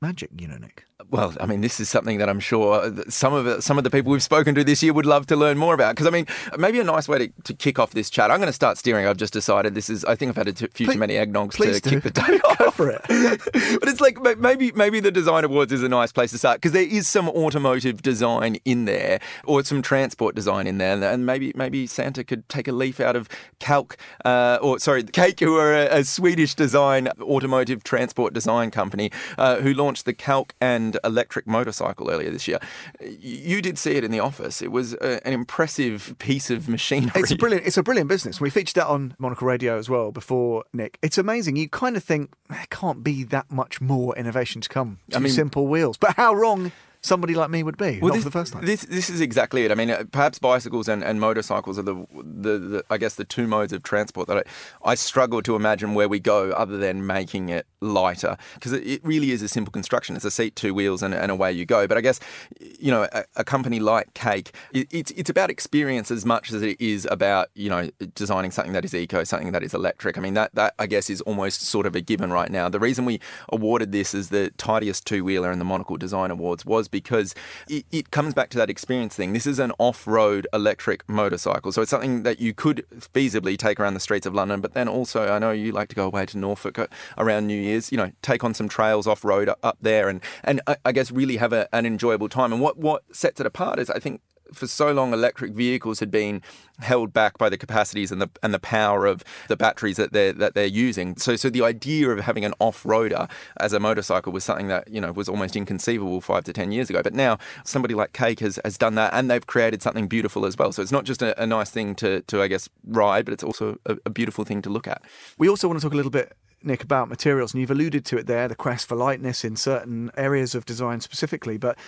magic, 0.00 0.30
you 0.38 0.48
know, 0.48 0.56
Nick. 0.56 0.84
Well, 1.08 1.34
I 1.40 1.46
mean, 1.46 1.60
this 1.60 1.80
is 1.80 1.88
something 1.88 2.18
that 2.18 2.28
I'm 2.28 2.40
sure 2.40 2.92
some 3.08 3.32
of 3.32 3.44
the, 3.44 3.62
some 3.62 3.78
of 3.78 3.84
the 3.84 3.90
people 3.90 4.12
we've 4.12 4.22
spoken 4.22 4.54
to 4.54 4.64
this 4.64 4.82
year 4.82 4.92
would 4.92 5.06
love 5.06 5.26
to 5.26 5.36
learn 5.36 5.56
more 5.56 5.74
about. 5.74 5.94
Because 5.94 6.06
I 6.06 6.10
mean, 6.10 6.26
maybe 6.58 6.78
a 6.80 6.84
nice 6.84 7.08
way 7.08 7.18
to, 7.26 7.42
to 7.44 7.54
kick 7.54 7.78
off 7.78 7.92
this 7.92 8.10
chat. 8.10 8.30
I'm 8.30 8.38
going 8.38 8.48
to 8.48 8.52
start 8.52 8.76
steering. 8.78 9.06
I've 9.06 9.16
just 9.16 9.32
decided 9.32 9.74
this 9.74 9.88
is. 9.88 10.04
I 10.04 10.14
think 10.14 10.30
I've 10.30 10.36
had 10.36 10.48
a 10.48 10.52
t- 10.52 10.66
few 10.72 10.86
Please- 10.86 10.94
too 10.94 10.98
many 10.98 11.14
eggnogs 11.14 11.52
to 11.56 11.80
do. 11.80 11.90
kick 11.90 12.02
the 12.02 12.10
day 12.26 12.40
off. 12.44 12.58
Go 12.58 12.70
for 12.70 12.90
it. 12.90 13.00
but 13.08 13.88
it's 13.88 14.00
like 14.00 14.18
maybe 14.38 14.72
maybe 14.72 15.00
the 15.00 15.10
design 15.10 15.44
awards 15.44 15.72
is 15.72 15.82
a 15.82 15.88
nice 15.88 16.12
place 16.12 16.30
to 16.32 16.38
start 16.38 16.56
because 16.56 16.72
there 16.72 16.82
is 16.82 17.08
some 17.08 17.28
automotive 17.28 18.02
design 18.02 18.56
in 18.64 18.84
there 18.84 19.20
or 19.44 19.64
some 19.64 19.82
transport 19.82 20.34
design 20.34 20.66
in 20.66 20.78
there, 20.78 21.02
and 21.02 21.24
maybe 21.24 21.52
maybe 21.54 21.86
Santa 21.86 22.24
could 22.24 22.48
take 22.48 22.68
a 22.68 22.72
leaf 22.72 23.00
out 23.00 23.16
of 23.16 23.28
Kalk 23.58 23.96
uh, 24.24 24.58
or 24.60 24.78
sorry, 24.78 25.02
Cake, 25.04 25.40
who 25.40 25.56
are 25.56 25.74
a, 25.74 26.00
a 26.00 26.04
Swedish 26.04 26.54
design 26.54 27.08
automotive 27.20 27.82
transport 27.84 28.34
design 28.34 28.70
company 28.70 29.10
uh, 29.38 29.56
who 29.56 29.72
launched 29.72 30.04
the 30.04 30.12
Kalk 30.12 30.54
and 30.60 30.89
electric 31.04 31.46
motorcycle 31.46 32.10
earlier 32.10 32.30
this 32.30 32.46
year. 32.48 32.58
You 33.00 33.62
did 33.62 33.78
see 33.78 33.92
it 33.92 34.04
in 34.04 34.10
the 34.10 34.20
office. 34.20 34.62
It 34.62 34.72
was 34.72 34.94
uh, 34.94 35.20
an 35.24 35.32
impressive 35.32 36.14
piece 36.18 36.50
of 36.50 36.68
machinery. 36.68 37.12
It's 37.14 37.30
a 37.30 37.36
brilliant. 37.36 37.66
It's 37.66 37.76
a 37.76 37.82
brilliant 37.82 38.08
business. 38.08 38.40
We 38.40 38.50
featured 38.50 38.76
that 38.76 38.86
on 38.86 39.14
Monocle 39.18 39.46
Radio 39.46 39.78
as 39.78 39.88
well 39.88 40.12
before, 40.12 40.64
Nick. 40.72 40.98
It's 41.02 41.18
amazing. 41.18 41.56
You 41.56 41.68
kind 41.68 41.96
of 41.96 42.04
think 42.04 42.30
there 42.48 42.66
can't 42.70 43.02
be 43.02 43.24
that 43.24 43.50
much 43.50 43.80
more 43.80 44.16
innovation 44.16 44.60
to 44.62 44.68
come. 44.68 44.98
I 45.14 45.18
mean- 45.18 45.32
simple 45.32 45.66
wheels, 45.66 45.96
but 45.96 46.16
how 46.16 46.34
wrong 46.34 46.72
somebody 47.02 47.34
like 47.34 47.50
me 47.50 47.62
would 47.62 47.76
be. 47.76 47.98
Well, 48.00 48.08
not 48.08 48.14
this, 48.14 48.24
for 48.24 48.30
the 48.30 48.38
first 48.38 48.52
time. 48.52 48.64
This 48.64 48.82
this 48.82 49.10
is 49.10 49.20
exactly 49.20 49.64
it. 49.64 49.70
I 49.70 49.74
mean, 49.74 49.90
uh, 49.90 50.04
perhaps 50.10 50.38
bicycles 50.38 50.88
and, 50.88 51.02
and 51.02 51.20
motorcycles 51.20 51.78
are 51.78 51.82
the, 51.82 52.06
the 52.14 52.58
the 52.58 52.84
I 52.90 52.98
guess 52.98 53.14
the 53.14 53.24
two 53.24 53.46
modes 53.46 53.72
of 53.72 53.82
transport 53.82 54.28
that 54.28 54.38
I, 54.38 54.90
I 54.90 54.94
struggle 54.94 55.42
to 55.42 55.56
imagine 55.56 55.94
where 55.94 56.08
we 56.08 56.20
go 56.20 56.50
other 56.52 56.76
than 56.76 57.06
making 57.06 57.48
it 57.48 57.66
lighter 57.80 58.36
because 58.54 58.72
it, 58.72 58.86
it 58.86 59.04
really 59.04 59.30
is 59.30 59.42
a 59.42 59.48
simple 59.48 59.72
construction. 59.72 60.16
It's 60.16 60.24
a 60.24 60.30
seat, 60.30 60.56
two 60.56 60.74
wheels, 60.74 61.02
and, 61.02 61.14
and 61.14 61.30
away 61.30 61.52
you 61.52 61.64
go. 61.64 61.86
But 61.86 61.98
I 61.98 62.00
guess 62.00 62.20
you 62.60 62.90
know 62.90 63.08
a, 63.12 63.24
a 63.36 63.44
company 63.44 63.80
like 63.80 64.12
Cake, 64.14 64.54
it, 64.72 64.86
it's 64.90 65.10
it's 65.12 65.30
about 65.30 65.50
experience 65.50 66.10
as 66.10 66.26
much 66.26 66.52
as 66.52 66.62
it 66.62 66.80
is 66.80 67.06
about 67.10 67.48
you 67.54 67.70
know 67.70 67.90
designing 68.14 68.50
something 68.50 68.72
that 68.72 68.84
is 68.84 68.94
eco, 68.94 69.24
something 69.24 69.52
that 69.52 69.62
is 69.62 69.74
electric. 69.74 70.18
I 70.18 70.20
mean 70.20 70.34
that 70.34 70.54
that 70.54 70.74
I 70.78 70.86
guess 70.86 71.08
is 71.08 71.20
almost 71.22 71.62
sort 71.62 71.86
of 71.86 71.96
a 71.96 72.00
given 72.00 72.32
right 72.32 72.50
now. 72.50 72.68
The 72.68 72.80
reason 72.80 73.04
we 73.04 73.20
awarded 73.48 73.92
this 73.92 74.14
as 74.14 74.28
the 74.28 74.50
tidiest 74.56 75.06
two 75.06 75.24
wheeler 75.24 75.50
in 75.50 75.58
the 75.58 75.64
Monocle 75.64 75.96
Design 75.96 76.30
Awards 76.30 76.64
was 76.66 76.89
because 76.90 77.34
it, 77.68 77.84
it 77.90 78.10
comes 78.10 78.34
back 78.34 78.50
to 78.50 78.58
that 78.58 78.70
experience 78.70 79.14
thing. 79.16 79.32
This 79.32 79.46
is 79.46 79.58
an 79.58 79.72
off 79.78 80.06
road 80.06 80.46
electric 80.52 81.08
motorcycle. 81.08 81.72
So 81.72 81.82
it's 81.82 81.90
something 81.90 82.22
that 82.22 82.40
you 82.40 82.54
could 82.54 82.84
feasibly 82.90 83.56
take 83.56 83.80
around 83.80 83.94
the 83.94 84.00
streets 84.00 84.26
of 84.26 84.34
London, 84.34 84.60
but 84.60 84.74
then 84.74 84.88
also, 84.88 85.32
I 85.32 85.38
know 85.38 85.50
you 85.50 85.72
like 85.72 85.88
to 85.90 85.96
go 85.96 86.06
away 86.06 86.26
to 86.26 86.38
Norfolk 86.38 86.90
around 87.18 87.46
New 87.46 87.60
Year's, 87.60 87.90
you 87.90 87.98
know, 87.98 88.12
take 88.22 88.44
on 88.44 88.54
some 88.54 88.68
trails 88.68 89.06
off 89.06 89.24
road 89.24 89.50
up 89.62 89.78
there 89.80 90.08
and, 90.08 90.20
and 90.44 90.60
I, 90.66 90.76
I 90.84 90.92
guess 90.92 91.10
really 91.10 91.36
have 91.36 91.52
a, 91.52 91.68
an 91.74 91.86
enjoyable 91.86 92.28
time. 92.28 92.52
And 92.52 92.60
what, 92.60 92.78
what 92.78 93.04
sets 93.14 93.40
it 93.40 93.46
apart 93.46 93.78
is 93.78 93.90
I 93.90 93.98
think 93.98 94.20
for 94.52 94.66
so 94.66 94.92
long 94.92 95.12
electric 95.12 95.52
vehicles 95.52 96.00
had 96.00 96.10
been 96.10 96.42
held 96.80 97.12
back 97.12 97.36
by 97.36 97.48
the 97.48 97.58
capacities 97.58 98.10
and 98.10 98.22
the 98.22 98.30
and 98.42 98.54
the 98.54 98.58
power 98.58 99.04
of 99.04 99.22
the 99.48 99.56
batteries 99.56 99.96
that 99.96 100.12
they're 100.12 100.32
that 100.32 100.54
they're 100.54 100.64
using. 100.66 101.16
So 101.16 101.36
so 101.36 101.50
the 101.50 101.62
idea 101.62 102.08
of 102.10 102.20
having 102.20 102.44
an 102.44 102.54
off-roader 102.58 103.30
as 103.58 103.72
a 103.72 103.80
motorcycle 103.80 104.32
was 104.32 104.44
something 104.44 104.68
that, 104.68 104.88
you 104.88 105.00
know, 105.00 105.12
was 105.12 105.28
almost 105.28 105.56
inconceivable 105.56 106.20
five 106.20 106.44
to 106.44 106.52
ten 106.52 106.72
years 106.72 106.90
ago. 106.90 107.02
But 107.02 107.14
now 107.14 107.38
somebody 107.64 107.94
like 107.94 108.12
Cake 108.12 108.40
has, 108.40 108.58
has 108.64 108.78
done 108.78 108.94
that 108.94 109.12
and 109.12 109.30
they've 109.30 109.46
created 109.46 109.82
something 109.82 110.08
beautiful 110.08 110.46
as 110.46 110.56
well. 110.56 110.72
So 110.72 110.82
it's 110.82 110.92
not 110.92 111.04
just 111.04 111.22
a, 111.22 111.40
a 111.40 111.46
nice 111.46 111.70
thing 111.70 111.94
to, 111.96 112.22
to 112.22 112.42
I 112.42 112.48
guess 112.48 112.68
ride, 112.86 113.24
but 113.24 113.34
it's 113.34 113.44
also 113.44 113.78
a, 113.86 113.96
a 114.06 114.10
beautiful 114.10 114.44
thing 114.44 114.62
to 114.62 114.70
look 114.70 114.88
at. 114.88 115.02
We 115.38 115.48
also 115.48 115.68
want 115.68 115.80
to 115.80 115.86
talk 115.86 115.92
a 115.92 115.96
little 115.96 116.10
bit, 116.10 116.32
Nick, 116.62 116.82
about 116.82 117.08
materials, 117.08 117.52
and 117.52 117.60
you've 117.60 117.70
alluded 117.70 118.04
to 118.06 118.18
it 118.18 118.26
there 118.26 118.48
the 118.48 118.54
quest 118.54 118.88
for 118.88 118.96
lightness 118.96 119.44
in 119.44 119.56
certain 119.56 120.10
areas 120.16 120.54
of 120.54 120.64
design 120.64 121.00
specifically. 121.00 121.58
But 121.58 121.78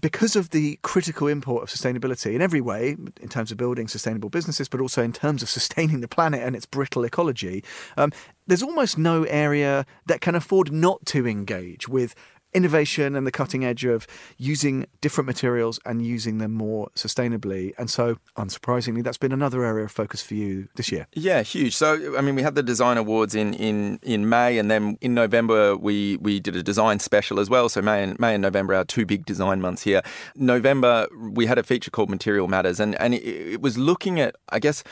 because 0.00 0.36
of 0.36 0.50
the 0.50 0.78
critical 0.82 1.28
import 1.28 1.62
of 1.62 1.68
sustainability 1.68 2.34
in 2.34 2.42
every 2.42 2.60
way, 2.60 2.96
in 3.20 3.28
terms 3.28 3.50
of 3.50 3.58
building 3.58 3.88
sustainable 3.88 4.30
businesses, 4.30 4.68
but 4.68 4.80
also 4.80 5.02
in 5.02 5.12
terms 5.12 5.42
of 5.42 5.48
sustaining 5.48 6.00
the 6.00 6.08
planet 6.08 6.42
and 6.42 6.56
its 6.56 6.66
brittle 6.66 7.04
ecology, 7.04 7.62
um, 7.96 8.12
there's 8.46 8.62
almost 8.62 8.98
no 8.98 9.24
area 9.24 9.84
that 10.06 10.20
can 10.20 10.34
afford 10.34 10.72
not 10.72 11.04
to 11.06 11.26
engage 11.26 11.88
with 11.88 12.14
innovation 12.52 13.14
and 13.14 13.26
the 13.26 13.30
cutting 13.30 13.64
edge 13.64 13.84
of 13.84 14.06
using 14.36 14.86
different 15.00 15.26
materials 15.26 15.78
and 15.84 16.04
using 16.04 16.38
them 16.38 16.52
more 16.52 16.88
sustainably. 16.94 17.72
And 17.78 17.90
so, 17.90 18.16
unsurprisingly, 18.36 19.02
that's 19.04 19.18
been 19.18 19.32
another 19.32 19.64
area 19.64 19.84
of 19.84 19.92
focus 19.92 20.22
for 20.22 20.34
you 20.34 20.68
this 20.76 20.90
year. 20.90 21.06
Yeah, 21.12 21.42
huge. 21.42 21.76
So 21.76 22.16
I 22.16 22.20
mean, 22.20 22.34
we 22.34 22.42
had 22.42 22.54
the 22.54 22.62
design 22.62 22.98
awards 22.98 23.34
in, 23.34 23.54
in, 23.54 23.98
in 24.02 24.28
May, 24.28 24.58
and 24.58 24.70
then 24.70 24.98
in 25.00 25.14
November 25.14 25.76
we 25.76 26.16
we 26.18 26.40
did 26.40 26.56
a 26.56 26.62
design 26.62 26.98
special 26.98 27.40
as 27.40 27.48
well. 27.48 27.68
So 27.68 27.82
May 27.82 28.02
and 28.02 28.18
May 28.18 28.34
and 28.34 28.42
November 28.42 28.74
are 28.74 28.84
two 28.84 29.06
big 29.06 29.24
design 29.26 29.60
months 29.60 29.82
here. 29.82 30.02
November 30.36 31.06
we 31.18 31.46
had 31.46 31.58
a 31.58 31.62
feature 31.62 31.90
called 31.90 32.10
Material 32.10 32.48
Matters, 32.48 32.80
and 32.80 32.94
and 33.00 33.14
it, 33.14 33.24
it 33.24 33.60
was 33.60 33.78
looking 33.78 34.20
at 34.20 34.36
I 34.48 34.58
guess. 34.58 34.82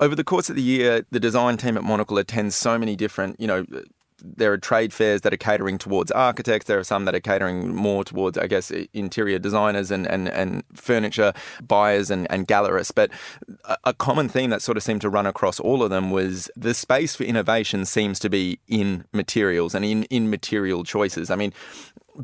Over 0.00 0.16
the 0.16 0.24
course 0.24 0.50
of 0.50 0.56
the 0.56 0.62
year, 0.62 1.06
the 1.12 1.20
design 1.20 1.56
team 1.56 1.76
at 1.76 1.84
Monocle 1.84 2.18
attends 2.18 2.56
so 2.56 2.76
many 2.76 2.96
different, 2.96 3.38
you 3.38 3.46
know, 3.46 3.64
there 4.24 4.52
are 4.52 4.58
trade 4.58 4.92
fairs 4.92 5.20
that 5.20 5.32
are 5.32 5.38
catering 5.38 5.78
towards 5.78 6.10
architects. 6.10 6.66
There 6.66 6.78
are 6.78 6.84
some 6.84 7.04
that 7.04 7.14
are 7.14 7.20
catering 7.20 7.74
more 7.74 8.04
towards, 8.04 8.38
I 8.38 8.46
guess, 8.46 8.70
interior 8.92 9.38
designers 9.38 9.90
and, 9.90 10.06
and, 10.06 10.28
and 10.28 10.64
furniture 10.72 11.32
buyers 11.66 12.10
and, 12.10 12.26
and 12.30 12.48
gallerists. 12.48 12.92
But 12.94 13.10
a, 13.84 13.92
common 13.94 14.28
theme 14.28 14.50
that 14.50 14.62
sort 14.62 14.76
of 14.76 14.82
seemed 14.82 15.02
to 15.02 15.10
run 15.10 15.26
across 15.26 15.60
all 15.60 15.82
of 15.82 15.90
them 15.90 16.10
was 16.10 16.50
the 16.56 16.74
space 16.74 17.14
for 17.14 17.24
innovation 17.24 17.84
seems 17.84 18.18
to 18.20 18.30
be 18.30 18.58
in 18.66 19.04
materials 19.12 19.74
and 19.74 19.84
in, 19.84 20.04
in 20.04 20.30
material 20.30 20.84
choices. 20.84 21.30
I 21.30 21.36
mean, 21.36 21.52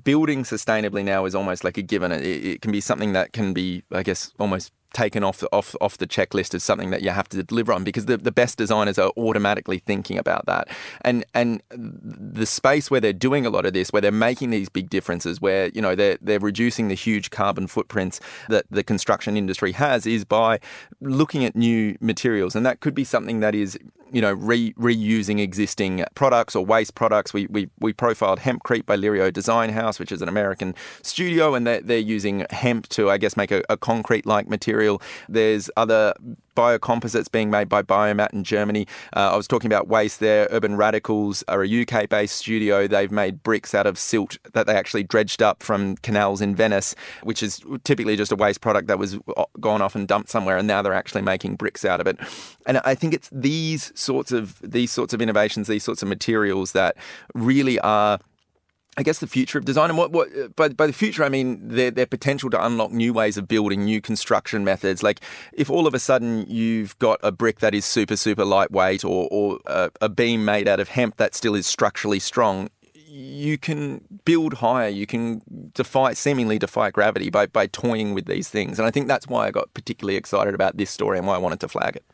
building 0.04 0.42
sustainably 0.45 1.04
now 1.04 1.25
is 1.25 1.35
almost 1.35 1.64
like 1.64 1.78
a 1.78 1.83
given. 1.83 2.12
It, 2.12 2.25
it 2.25 2.62
can 2.62 2.73
be 2.73 2.80
something 2.80 3.12
that 3.12 3.33
can 3.33 3.52
be, 3.52 3.83
I 3.92 4.02
guess, 4.02 4.33
almost 4.38 4.73
taken 4.92 5.23
off 5.23 5.44
off 5.52 5.76
off 5.80 5.99
the 5.99 6.06
checklist 6.06 6.54
as 6.54 6.64
something 6.64 6.90
that 6.90 7.02
you 7.02 7.11
have 7.11 7.28
to 7.28 7.42
deliver 7.42 7.73
on 7.73 7.85
because 7.85 8.06
the, 8.06 8.16
the 8.16 8.32
best 8.32 8.59
designers 8.59 8.99
are 8.99 9.12
automatically 9.16 9.78
thinking 9.78 10.18
about 10.18 10.47
that 10.47 10.68
and 11.02 11.25
and 11.35 11.62
the 11.70 12.47
space 12.47 12.90
where 12.90 13.00
they're 13.00 13.12
doing 13.12 13.47
a 13.47 13.50
lot 13.50 13.64
of 13.64 13.73
this 13.73 13.90
where 13.90 14.02
they're 14.02 14.11
making 14.11 14.50
these 14.50 14.68
big 14.68 14.90
differences 14.90 15.40
where 15.40 15.68
you 15.68 15.80
know 15.80 15.94
they're 15.94 16.18
they're 16.20 16.40
reducing 16.40 16.88
the 16.88 16.94
huge 16.94 17.30
carbon 17.30 17.66
footprints 17.66 18.20
that 18.49 18.64
the 18.70 18.82
construction 18.82 19.37
industry 19.37 19.73
has 19.73 20.06
is 20.06 20.25
by 20.25 20.59
looking 21.00 21.44
at 21.44 21.54
new 21.54 21.97
materials 22.00 22.56
and 22.56 22.66
that 22.66 22.80
could 22.80 22.94
be 22.94 23.04
something 23.04 23.40
that 23.40 23.54
is 23.54 23.78
you 24.12 24.20
know, 24.20 24.32
re, 24.32 24.73
reusing 24.75 25.40
existing 25.40 26.04
products 26.14 26.56
or 26.56 26.64
waste 26.64 26.94
products. 26.94 27.32
We, 27.32 27.47
we, 27.47 27.68
we 27.78 27.92
profiled 27.92 28.40
Hempcrete 28.40 28.87
by 28.87 28.97
Lirio 28.97 29.32
Design 29.32 29.70
House, 29.70 29.99
which 29.99 30.12
is 30.12 30.23
an 30.23 30.28
American 30.28 30.75
studio, 31.02 31.54
and 31.54 31.66
they're, 31.66 31.80
they're 31.80 31.99
using 31.99 32.47
hemp 32.50 32.88
to, 32.90 33.11
I 33.11 33.18
guess, 33.18 33.37
make 33.37 33.50
a, 33.50 33.62
a 33.68 33.76
concrete 33.76 34.26
like 34.26 34.49
material. 34.49 34.79
There's 35.28 35.70
other 35.76 36.14
biocomposites 36.56 37.30
being 37.30 37.50
made 37.50 37.68
by 37.68 37.82
Biomat 37.82 38.32
in 38.32 38.44
Germany. 38.44 38.87
Uh, 39.14 39.30
I 39.32 39.37
was 39.37 39.49
talking 39.49 39.68
about 39.68 39.88
waste 39.88 40.20
there. 40.20 40.46
Urban 40.50 40.76
Radicals 40.76 41.42
are 41.49 41.62
a 41.64 41.82
UK 41.82 42.08
based 42.08 42.37
studio. 42.37 42.87
They've 42.87 43.10
made 43.10 43.42
bricks 43.42 43.75
out 43.75 43.87
of 43.87 43.99
silt 43.99 44.37
that 44.52 44.66
they 44.66 44.75
actually 44.75 45.04
dredged 45.04 45.42
up 45.42 45.62
from 45.62 45.96
canals 45.99 46.40
in 46.40 46.54
Venice, 46.54 46.94
which 47.22 47.42
is 47.42 47.62
typically 47.84 48.16
just 48.16 48.32
a 48.32 48.37
waste 48.37 48.60
product 48.60 48.88
that 48.88 48.99
was 48.99 49.18
gone 49.60 49.80
off 49.80 49.94
and 49.94 50.06
dumped 50.06 50.28
somewhere, 50.28 50.56
and 50.56 50.66
now 50.66 50.82
they're 50.82 50.92
actually 50.92 51.22
making 51.22 51.56
bricks 51.56 51.84
out 51.84 52.00
of 52.00 52.06
it. 52.06 52.18
And 52.66 52.78
I 52.84 52.94
think 52.94 53.14
it's 53.14 53.30
these 53.32 53.92
sorts 53.99 54.32
of 54.32 54.58
these 54.62 54.90
sorts 54.90 55.14
of 55.14 55.22
innovations, 55.22 55.66
these 55.66 55.84
sorts 55.84 56.02
of 56.02 56.08
materials 56.08 56.72
that 56.72 56.96
really 57.34 57.78
are 57.80 58.18
I 58.97 59.02
guess 59.02 59.18
the 59.18 59.26
future 59.26 59.56
of 59.59 59.64
design 59.64 59.88
and 59.88 59.97
what, 59.97 60.11
what 60.11 60.28
uh, 60.37 60.49
by, 60.56 60.68
by 60.68 60.87
the 60.87 60.92
future 60.92 61.23
I 61.23 61.28
mean 61.28 61.68
their, 61.68 61.90
their 61.90 62.06
potential 62.06 62.50
to 62.50 62.64
unlock 62.64 62.90
new 62.90 63.12
ways 63.12 63.37
of 63.37 63.47
building, 63.47 63.85
new 63.85 64.00
construction 64.00 64.64
methods. 64.64 65.02
Like 65.02 65.20
if 65.52 65.70
all 65.70 65.87
of 65.87 65.94
a 65.94 65.99
sudden 65.99 66.44
you've 66.49 66.99
got 66.99 67.20
a 67.23 67.30
brick 67.30 67.61
that 67.61 67.75
is 67.75 67.85
super 67.85 68.16
super 68.16 68.44
lightweight 68.44 69.04
or, 69.04 69.28
or 69.30 69.61
a, 69.66 69.90
a 70.00 70.09
beam 70.09 70.44
made 70.44 70.66
out 70.66 70.80
of 70.80 70.88
hemp 70.88 71.16
that 71.18 71.35
still 71.35 71.54
is 71.54 71.66
structurally 71.66 72.18
strong, 72.18 72.68
you 72.94 73.59
can 73.59 74.02
build 74.25 74.54
higher. 74.54 74.88
You 74.88 75.06
can 75.06 75.42
defy 75.73 76.12
seemingly 76.14 76.59
defy 76.59 76.90
gravity 76.90 77.30
by 77.30 77.47
by 77.47 77.68
toying 77.68 78.12
with 78.12 78.26
these 78.26 78.49
things. 78.49 78.78
And 78.78 78.87
I 78.87 78.90
think 78.90 79.06
that's 79.06 79.28
why 79.28 79.47
I 79.47 79.50
got 79.50 79.73
particularly 79.73 80.16
excited 80.16 80.54
about 80.54 80.76
this 80.76 80.90
story 80.90 81.18
and 81.18 81.26
why 81.26 81.37
I 81.37 81.38
wanted 81.38 81.61
to 81.61 81.68
flag 81.68 81.97
it. 81.97 82.04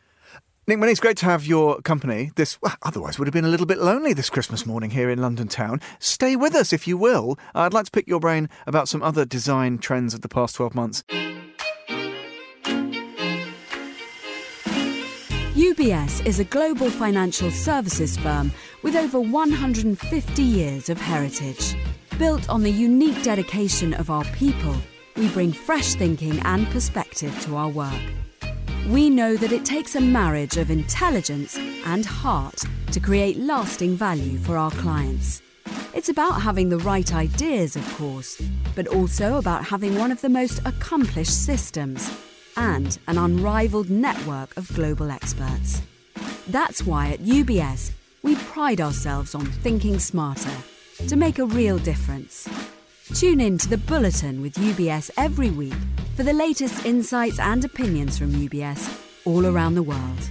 Nick 0.68 0.80
Money, 0.80 0.90
it's 0.90 1.00
great 1.00 1.16
to 1.18 1.26
have 1.26 1.46
your 1.46 1.80
company. 1.82 2.32
This 2.34 2.60
well, 2.60 2.74
otherwise 2.82 3.20
would 3.20 3.28
have 3.28 3.32
been 3.32 3.44
a 3.44 3.48
little 3.48 3.66
bit 3.66 3.78
lonely 3.78 4.12
this 4.12 4.28
Christmas 4.28 4.66
morning 4.66 4.90
here 4.90 5.08
in 5.08 5.22
London 5.22 5.46
town. 5.46 5.80
Stay 6.00 6.34
with 6.34 6.56
us 6.56 6.72
if 6.72 6.88
you 6.88 6.98
will. 6.98 7.38
Uh, 7.54 7.60
I'd 7.60 7.72
like 7.72 7.84
to 7.84 7.90
pick 7.92 8.08
your 8.08 8.18
brain 8.18 8.48
about 8.66 8.88
some 8.88 9.00
other 9.00 9.24
design 9.24 9.78
trends 9.78 10.12
of 10.12 10.22
the 10.22 10.28
past 10.28 10.56
12 10.56 10.74
months. 10.74 11.04
UBS 15.54 16.26
is 16.26 16.40
a 16.40 16.44
global 16.44 16.90
financial 16.90 17.52
services 17.52 18.16
firm 18.16 18.50
with 18.82 18.96
over 18.96 19.20
150 19.20 20.42
years 20.42 20.88
of 20.88 21.00
heritage. 21.00 21.76
Built 22.18 22.48
on 22.48 22.64
the 22.64 22.72
unique 22.72 23.22
dedication 23.22 23.94
of 23.94 24.10
our 24.10 24.24
people, 24.24 24.74
we 25.14 25.28
bring 25.28 25.52
fresh 25.52 25.94
thinking 25.94 26.40
and 26.40 26.68
perspective 26.70 27.40
to 27.42 27.54
our 27.54 27.68
work. 27.68 28.02
We 28.88 29.10
know 29.10 29.36
that 29.36 29.50
it 29.50 29.64
takes 29.64 29.96
a 29.96 30.00
marriage 30.00 30.58
of 30.58 30.70
intelligence 30.70 31.58
and 31.84 32.06
heart 32.06 32.62
to 32.92 33.00
create 33.00 33.36
lasting 33.36 33.96
value 33.96 34.38
for 34.38 34.56
our 34.56 34.70
clients. 34.70 35.42
It's 35.92 36.08
about 36.08 36.40
having 36.40 36.68
the 36.68 36.78
right 36.78 37.12
ideas, 37.12 37.74
of 37.74 37.84
course, 37.96 38.40
but 38.76 38.86
also 38.86 39.38
about 39.38 39.64
having 39.64 39.98
one 39.98 40.12
of 40.12 40.20
the 40.20 40.28
most 40.28 40.60
accomplished 40.64 41.44
systems 41.44 42.16
and 42.56 42.96
an 43.08 43.18
unrivaled 43.18 43.90
network 43.90 44.56
of 44.56 44.72
global 44.72 45.10
experts. 45.10 45.82
That's 46.46 46.86
why 46.86 47.08
at 47.10 47.20
UBS, 47.20 47.90
we 48.22 48.36
pride 48.36 48.80
ourselves 48.80 49.34
on 49.34 49.46
thinking 49.46 49.98
smarter 49.98 50.56
to 51.08 51.16
make 51.16 51.40
a 51.40 51.46
real 51.46 51.78
difference. 51.78 52.48
Tune 53.14 53.40
in 53.40 53.58
to 53.58 53.68
the 53.68 53.78
Bulletin 53.78 54.42
with 54.42 54.54
UBS 54.54 55.10
every 55.16 55.50
week 55.50 55.74
for 56.16 56.22
the 56.22 56.32
latest 56.32 56.86
insights 56.86 57.38
and 57.38 57.62
opinions 57.62 58.16
from 58.16 58.32
UBS 58.32 59.02
all 59.26 59.44
around 59.44 59.74
the 59.74 59.82
world. 59.82 60.30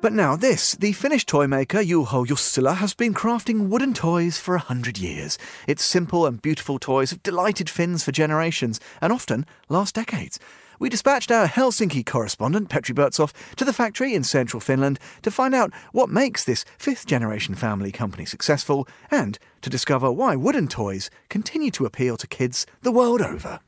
But 0.00 0.12
now 0.12 0.36
this, 0.36 0.76
the 0.76 0.92
Finnish 0.92 1.26
toy 1.26 1.48
maker 1.48 1.78
Juho 1.78 2.24
Jussila 2.24 2.76
has 2.76 2.94
been 2.94 3.12
crafting 3.12 3.68
wooden 3.68 3.92
toys 3.92 4.38
for 4.38 4.54
a 4.54 4.60
hundred 4.60 4.98
years. 4.98 5.36
Its 5.66 5.82
simple 5.82 6.26
and 6.26 6.40
beautiful 6.40 6.78
toys 6.78 7.10
have 7.10 7.24
delighted 7.24 7.68
Finns 7.68 8.04
for 8.04 8.12
generations 8.12 8.78
and 9.00 9.12
often 9.12 9.44
last 9.68 9.96
decades. 9.96 10.38
We 10.78 10.90
dispatched 10.90 11.32
our 11.32 11.46
Helsinki 11.46 12.04
correspondent, 12.04 12.68
Petri 12.68 12.94
Burtsov, 12.94 13.32
to 13.56 13.64
the 13.64 13.72
factory 13.72 14.14
in 14.14 14.24
central 14.24 14.60
Finland 14.60 14.98
to 15.22 15.30
find 15.30 15.54
out 15.54 15.72
what 15.92 16.10
makes 16.10 16.44
this 16.44 16.66
fifth 16.78 17.06
generation 17.06 17.54
family 17.54 17.90
company 17.90 18.26
successful 18.26 18.86
and 19.10 19.38
to 19.62 19.70
discover 19.70 20.12
why 20.12 20.36
wooden 20.36 20.68
toys 20.68 21.08
continue 21.30 21.70
to 21.70 21.86
appeal 21.86 22.18
to 22.18 22.26
kids 22.26 22.66
the 22.82 22.92
world 22.92 23.22
over. 23.22 23.60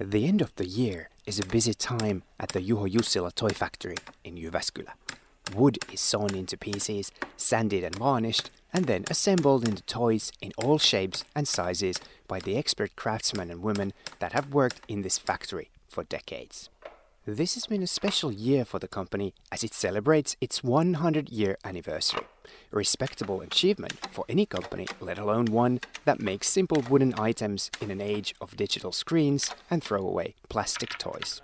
The 0.00 0.26
end 0.26 0.40
of 0.40 0.54
the 0.54 0.64
year 0.64 1.10
is 1.26 1.38
a 1.38 1.44
busy 1.44 1.74
time 1.74 2.22
at 2.40 2.50
the 2.50 2.60
Juho 2.60 2.90
Jussila 2.90 3.34
toy 3.34 3.50
factory 3.50 3.96
in 4.24 4.36
Jyväskylä. 4.36 4.92
Wood 5.54 5.78
is 5.92 6.00
sawn 6.00 6.34
into 6.34 6.56
pieces, 6.56 7.10
sanded 7.36 7.84
and 7.84 7.96
varnished, 7.96 8.50
and 8.72 8.84
then 8.84 9.04
assembled 9.08 9.66
into 9.66 9.82
toys 9.82 10.30
in 10.40 10.52
all 10.58 10.78
shapes 10.78 11.24
and 11.34 11.48
sizes 11.48 11.98
by 12.26 12.38
the 12.40 12.56
expert 12.56 12.94
craftsmen 12.96 13.50
and 13.50 13.62
women 13.62 13.92
that 14.18 14.32
have 14.32 14.52
worked 14.52 14.80
in 14.88 15.02
this 15.02 15.18
factory 15.18 15.70
for 15.88 16.04
decades. 16.04 16.68
This 17.26 17.54
has 17.54 17.66
been 17.66 17.82
a 17.82 17.86
special 17.86 18.32
year 18.32 18.64
for 18.64 18.78
the 18.78 18.88
company 18.88 19.34
as 19.52 19.62
it 19.62 19.74
celebrates 19.74 20.34
its 20.40 20.64
100 20.64 21.28
year 21.28 21.58
anniversary. 21.62 22.24
A 22.72 22.76
respectable 22.76 23.42
achievement 23.42 23.98
for 24.12 24.24
any 24.30 24.46
company, 24.46 24.86
let 25.00 25.18
alone 25.18 25.46
one 25.46 25.80
that 26.06 26.20
makes 26.20 26.48
simple 26.48 26.82
wooden 26.88 27.12
items 27.18 27.70
in 27.82 27.90
an 27.90 28.00
age 28.00 28.34
of 28.40 28.56
digital 28.56 28.92
screens 28.92 29.50
and 29.70 29.84
throwaway 29.84 30.34
plastic 30.48 30.96
toys. 30.96 31.42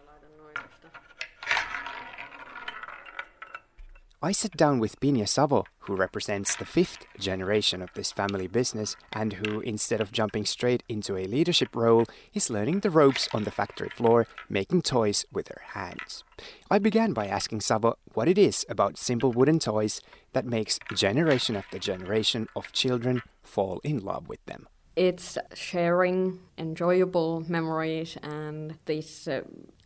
I 4.24 4.32
sat 4.32 4.56
down 4.56 4.78
with 4.78 4.98
Pinja 5.00 5.28
Savo, 5.28 5.66
who 5.80 5.94
represents 5.94 6.56
the 6.56 6.64
fifth 6.64 7.04
generation 7.18 7.82
of 7.82 7.92
this 7.92 8.10
family 8.10 8.46
business 8.46 8.96
and 9.12 9.34
who, 9.34 9.60
instead 9.60 10.00
of 10.00 10.12
jumping 10.12 10.46
straight 10.46 10.82
into 10.88 11.18
a 11.18 11.26
leadership 11.26 11.76
role, 11.76 12.06
is 12.32 12.48
learning 12.48 12.80
the 12.80 12.88
ropes 12.88 13.28
on 13.34 13.44
the 13.44 13.50
factory 13.50 13.90
floor, 13.90 14.26
making 14.48 14.80
toys 14.80 15.26
with 15.30 15.48
her 15.48 15.60
hands. 15.74 16.24
I 16.70 16.78
began 16.78 17.12
by 17.12 17.26
asking 17.26 17.60
Savo 17.60 17.98
what 18.14 18.26
it 18.26 18.38
is 18.38 18.64
about 18.70 18.96
simple 18.96 19.30
wooden 19.30 19.58
toys 19.58 20.00
that 20.32 20.46
makes 20.46 20.78
generation 20.94 21.54
after 21.54 21.78
generation 21.78 22.48
of 22.56 22.72
children 22.72 23.20
fall 23.42 23.82
in 23.84 23.98
love 23.98 24.26
with 24.26 24.42
them 24.46 24.68
it's 24.96 25.36
sharing 25.54 26.38
enjoyable 26.56 27.44
memories 27.48 28.16
and 28.22 28.78
this 28.84 29.26
uh, 29.26 29.40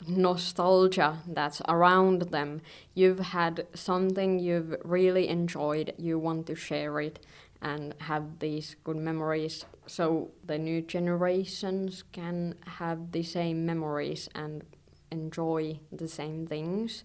nostalgia 0.07 1.19
that's 1.27 1.63
around 1.69 2.23
them. 2.31 2.61
You've 2.95 3.21
had 3.21 3.67
something 3.75 4.39
you've 4.39 4.77
really 4.85 5.29
enjoyed, 5.29 5.95
you 5.97 6.19
want 6.19 6.47
to 6.49 6.55
share 6.55 7.01
it 7.01 7.25
and 7.61 7.95
have 8.01 8.39
these 8.39 8.77
good 8.85 8.97
memories 8.97 9.65
so 9.87 10.31
the 10.45 10.59
new 10.59 10.81
generations 10.83 12.05
can 12.13 12.55
have 12.67 13.13
the 13.13 13.23
same 13.23 13.67
memories 13.67 14.29
and 14.35 14.63
enjoy 15.11 15.81
the 15.91 16.07
same 16.07 16.47
things. 16.47 17.03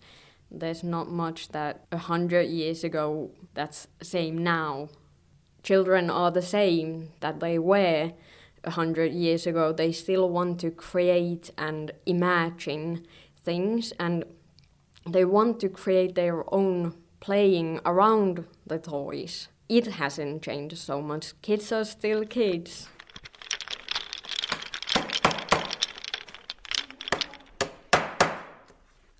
There's 0.51 0.83
not 0.83 1.09
much 1.09 1.49
that 1.49 1.85
a 1.91 1.97
hundred 1.97 2.49
years 2.49 2.83
ago 2.83 3.31
that's 3.53 3.87
same 4.01 4.43
now 4.43 4.89
children 5.63 6.09
are 6.09 6.31
the 6.31 6.41
same 6.41 7.09
that 7.21 7.39
they 7.39 7.57
were 7.57 8.11
a 8.63 8.71
hundred 8.71 9.13
years 9.13 9.47
ago. 9.47 9.73
They 9.73 9.91
still 9.91 10.29
want 10.29 10.59
to 10.61 10.71
create 10.71 11.51
and 11.57 11.91
imagine 12.05 13.05
things, 13.41 13.93
and 13.99 14.23
they 15.07 15.25
want 15.25 15.59
to 15.61 15.69
create 15.69 16.15
their 16.15 16.43
own 16.53 16.93
playing 17.19 17.79
around 17.85 18.45
the 18.67 18.79
toys. 18.79 19.47
It 19.69 19.87
hasn't 19.87 20.43
changed 20.43 20.77
so 20.77 21.01
much. 21.01 21.41
Kids 21.41 21.71
are 21.71 21.85
still 21.85 22.25
kids. 22.25 22.89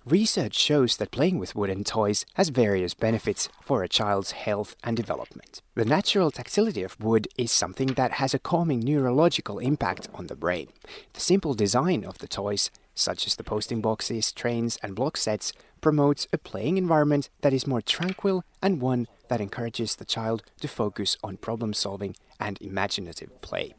Research 0.06 0.54
shows 0.54 0.98
that 0.98 1.10
playing 1.10 1.38
with 1.38 1.56
wooden 1.56 1.82
toys 1.82 2.26
has 2.34 2.50
various 2.50 2.92
benefits 2.92 3.48
for 3.62 3.82
a 3.82 3.88
child's 3.88 4.32
health 4.32 4.76
and 4.84 4.98
development. 4.98 5.62
The 5.76 5.86
natural 5.86 6.30
tactility 6.30 6.82
of 6.82 7.00
wood 7.00 7.26
is 7.38 7.50
something 7.50 7.86
that 7.94 8.12
has 8.12 8.34
a 8.34 8.38
calming 8.38 8.80
neurological 8.80 9.58
impact 9.58 10.10
on 10.12 10.26
the 10.26 10.36
brain. 10.36 10.68
The 11.14 11.20
simple 11.20 11.54
design 11.54 12.04
of 12.04 12.18
the 12.18 12.28
toys, 12.28 12.70
such 12.94 13.26
as 13.26 13.36
the 13.36 13.44
posting 13.44 13.80
boxes, 13.80 14.30
trains, 14.30 14.76
and 14.82 14.94
block 14.94 15.16
sets, 15.16 15.54
promotes 15.80 16.26
a 16.34 16.38
playing 16.38 16.76
environment 16.76 17.30
that 17.40 17.54
is 17.54 17.66
more 17.66 17.80
tranquil 17.80 18.44
and 18.60 18.82
one 18.82 19.08
that 19.28 19.40
encourages 19.40 19.96
the 19.96 20.04
child 20.04 20.42
to 20.60 20.68
focus 20.68 21.16
on 21.24 21.38
problem 21.38 21.72
solving 21.72 22.14
and 22.38 22.60
imaginative 22.60 23.40
play. 23.40 23.72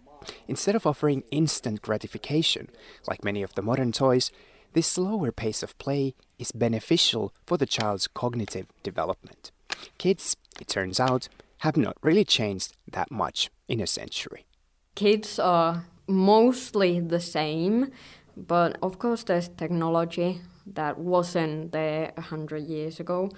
Instead 0.48 0.74
of 0.74 0.88
offering 0.88 1.24
instant 1.30 1.84
gratification, 1.84 2.68
like 3.08 3.24
many 3.24 3.44
of 3.44 3.54
the 3.54 3.62
modern 3.62 3.92
toys, 3.92 4.32
this 4.76 4.88
slower 4.88 5.32
pace 5.32 5.64
of 5.64 5.76
play 5.78 6.14
is 6.38 6.52
beneficial 6.52 7.34
for 7.48 7.58
the 7.58 7.66
child's 7.66 8.08
cognitive 8.08 8.68
development. 8.84 9.52
Kids, 9.98 10.36
it 10.60 10.68
turns 10.68 11.00
out, 11.00 11.30
have 11.60 11.78
not 11.78 11.96
really 12.04 12.26
changed 12.26 12.74
that 12.92 13.10
much 13.10 13.50
in 13.70 13.80
a 13.80 13.88
century. 13.88 14.46
Kids 14.94 15.40
are 15.40 15.86
mostly 16.08 17.00
the 17.00 17.22
same, 17.22 17.92
but 18.36 18.78
of 18.84 19.00
course, 19.00 19.24
there's 19.24 19.48
technology 19.48 20.42
that 20.68 21.00
wasn't 21.00 21.72
there 21.72 22.12
a 22.18 22.22
hundred 22.22 22.64
years 22.66 23.00
ago. 23.00 23.32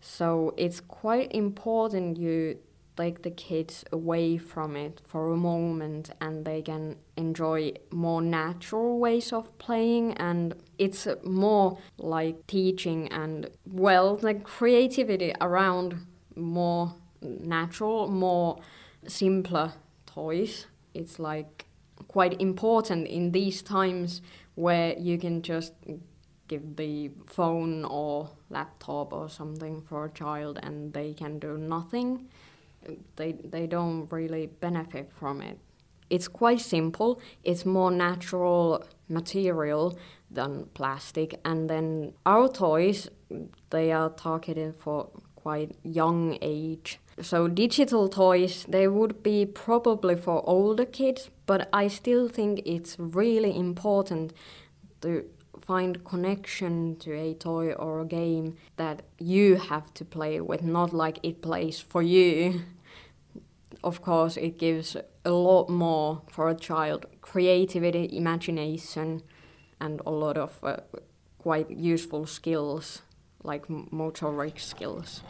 So 0.00 0.52
it's 0.58 0.80
quite 0.80 1.32
important 1.32 2.18
you 2.18 2.58
take 2.96 3.22
the 3.22 3.30
kids 3.30 3.84
away 3.90 4.36
from 4.36 4.76
it 4.76 5.00
for 5.06 5.32
a 5.32 5.36
moment 5.36 6.10
and 6.20 6.44
they 6.44 6.60
can 6.60 6.96
enjoy 7.16 7.72
more 7.90 8.20
natural 8.20 8.98
ways 8.98 9.32
of 9.32 9.56
playing 9.58 10.12
and 10.14 10.54
it's 10.78 11.06
more 11.24 11.78
like 11.98 12.46
teaching 12.46 13.08
and 13.08 13.48
well 13.66 14.18
like 14.22 14.44
creativity 14.44 15.32
around 15.40 16.06
more 16.36 16.94
natural 17.22 18.08
more 18.08 18.58
simpler 19.06 19.72
toys. 20.06 20.66
It's 20.94 21.18
like 21.18 21.66
quite 22.08 22.40
important 22.40 23.06
in 23.06 23.32
these 23.32 23.62
times 23.62 24.20
where 24.54 24.98
you 24.98 25.18
can 25.18 25.42
just 25.42 25.72
give 26.48 26.76
the 26.76 27.10
phone 27.26 27.84
or 27.84 28.28
laptop 28.50 29.12
or 29.12 29.28
something 29.30 29.80
for 29.80 30.04
a 30.04 30.10
child 30.10 30.58
and 30.62 30.92
they 30.92 31.14
can 31.14 31.38
do 31.38 31.56
nothing 31.56 32.28
they 33.16 33.32
they 33.32 33.66
don't 33.66 34.10
really 34.12 34.46
benefit 34.46 35.10
from 35.12 35.40
it. 35.40 35.58
It's 36.10 36.28
quite 36.28 36.60
simple. 36.60 37.20
It's 37.42 37.64
more 37.64 37.90
natural 37.90 38.84
material 39.08 39.98
than 40.30 40.66
plastic, 40.74 41.40
and 41.44 41.68
then 41.70 42.12
our 42.26 42.48
toys 42.48 43.08
they 43.70 43.92
are 43.92 44.10
targeted 44.10 44.76
for 44.76 45.08
quite 45.34 45.74
young 45.82 46.38
age. 46.40 47.00
So 47.20 47.48
digital 47.48 48.08
toys 48.08 48.64
they 48.68 48.88
would 48.88 49.22
be 49.22 49.46
probably 49.46 50.16
for 50.16 50.42
older 50.46 50.86
kids, 50.86 51.30
but 51.46 51.68
I 51.72 51.88
still 51.88 52.28
think 52.28 52.62
it's 52.64 52.96
really 52.98 53.56
important 53.56 54.32
to 55.00 55.24
find 55.66 56.04
connection 56.04 56.96
to 56.96 57.12
a 57.12 57.34
toy 57.34 57.72
or 57.72 58.00
a 58.00 58.04
game 58.04 58.56
that 58.76 59.02
you 59.18 59.56
have 59.56 59.92
to 59.94 60.04
play 60.04 60.40
with, 60.40 60.62
not 60.62 60.92
like 60.92 61.18
it 61.22 61.40
plays 61.42 61.80
for 61.80 62.02
you. 62.02 62.62
Of 63.84 64.02
course, 64.02 64.36
it 64.36 64.58
gives 64.58 64.96
a 65.24 65.30
lot 65.30 65.68
more 65.68 66.22
for 66.28 66.48
a 66.48 66.54
child 66.54 67.06
creativity, 67.20 68.16
imagination, 68.16 69.22
and 69.80 70.00
a 70.06 70.10
lot 70.10 70.36
of 70.36 70.58
uh, 70.62 70.76
quite 71.38 71.70
useful 71.70 72.26
skills 72.26 73.02
like 73.42 73.66
motoric 73.68 74.60
skills. 74.60 75.22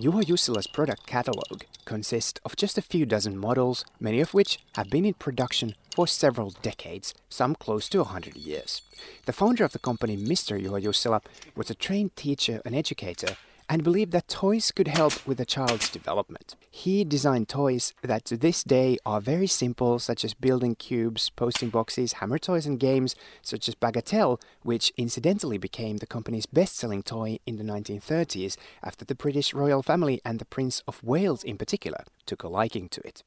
Juho 0.00 0.22
Jussila's 0.22 0.66
product 0.66 1.06
catalog 1.06 1.64
consists 1.84 2.40
of 2.46 2.56
just 2.56 2.78
a 2.78 2.82
few 2.82 3.04
dozen 3.04 3.36
models, 3.36 3.84
many 4.00 4.20
of 4.20 4.32
which 4.32 4.58
have 4.74 4.88
been 4.88 5.04
in 5.04 5.12
production 5.12 5.74
for 5.94 6.06
several 6.06 6.54
decades, 6.62 7.12
some 7.28 7.54
close 7.54 7.86
to 7.90 7.98
100 7.98 8.34
years. 8.34 8.80
The 9.26 9.34
founder 9.34 9.62
of 9.62 9.72
the 9.72 9.78
company, 9.78 10.16
Mr. 10.16 10.58
Juho 10.58 10.82
Jussila, 10.82 11.20
was 11.54 11.68
a 11.68 11.74
trained 11.74 12.16
teacher 12.16 12.62
and 12.64 12.74
educator 12.74 13.36
and 13.70 13.84
believed 13.84 14.10
that 14.10 14.26
toys 14.26 14.72
could 14.72 14.88
help 14.88 15.24
with 15.24 15.38
a 15.38 15.44
child's 15.44 15.88
development. 15.88 16.56
He 16.72 17.04
designed 17.04 17.48
toys 17.48 17.94
that 18.02 18.24
to 18.24 18.36
this 18.36 18.64
day 18.64 18.98
are 19.06 19.20
very 19.20 19.46
simple, 19.46 20.00
such 20.00 20.24
as 20.24 20.34
building 20.34 20.74
cubes, 20.74 21.30
posting 21.30 21.70
boxes, 21.70 22.14
hammer 22.14 22.38
toys, 22.38 22.66
and 22.66 22.80
games 22.80 23.14
such 23.42 23.68
as 23.68 23.76
Bagatelle, 23.76 24.40
which 24.62 24.92
incidentally 24.96 25.56
became 25.56 25.98
the 25.98 26.06
company's 26.06 26.46
best 26.46 26.76
selling 26.76 27.04
toy 27.04 27.38
in 27.46 27.58
the 27.58 27.62
1930s 27.62 28.56
after 28.82 29.04
the 29.04 29.14
British 29.14 29.54
royal 29.54 29.84
family 29.84 30.20
and 30.24 30.40
the 30.40 30.44
Prince 30.44 30.82
of 30.88 31.04
Wales 31.04 31.44
in 31.44 31.56
particular 31.56 32.02
took 32.26 32.42
a 32.42 32.48
liking 32.48 32.88
to 32.88 33.00
it. 33.06 33.22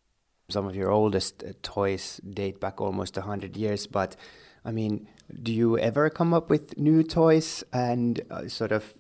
Some 0.50 0.68
of 0.68 0.76
your 0.76 0.92
oldest 0.92 1.42
uh, 1.42 1.54
toys 1.62 2.20
date 2.30 2.60
back 2.60 2.82
almost 2.82 3.16
100 3.16 3.56
years, 3.56 3.88
but 3.88 4.18
I 4.66 4.72
mean, 4.74 5.08
do 5.42 5.54
you 5.54 5.78
ever 5.80 6.10
come 6.10 6.34
up 6.34 6.50
with 6.50 6.78
new 6.78 7.02
toys 7.02 7.64
and 7.72 8.22
uh, 8.30 8.50
sort 8.50 8.74
of 8.74 8.94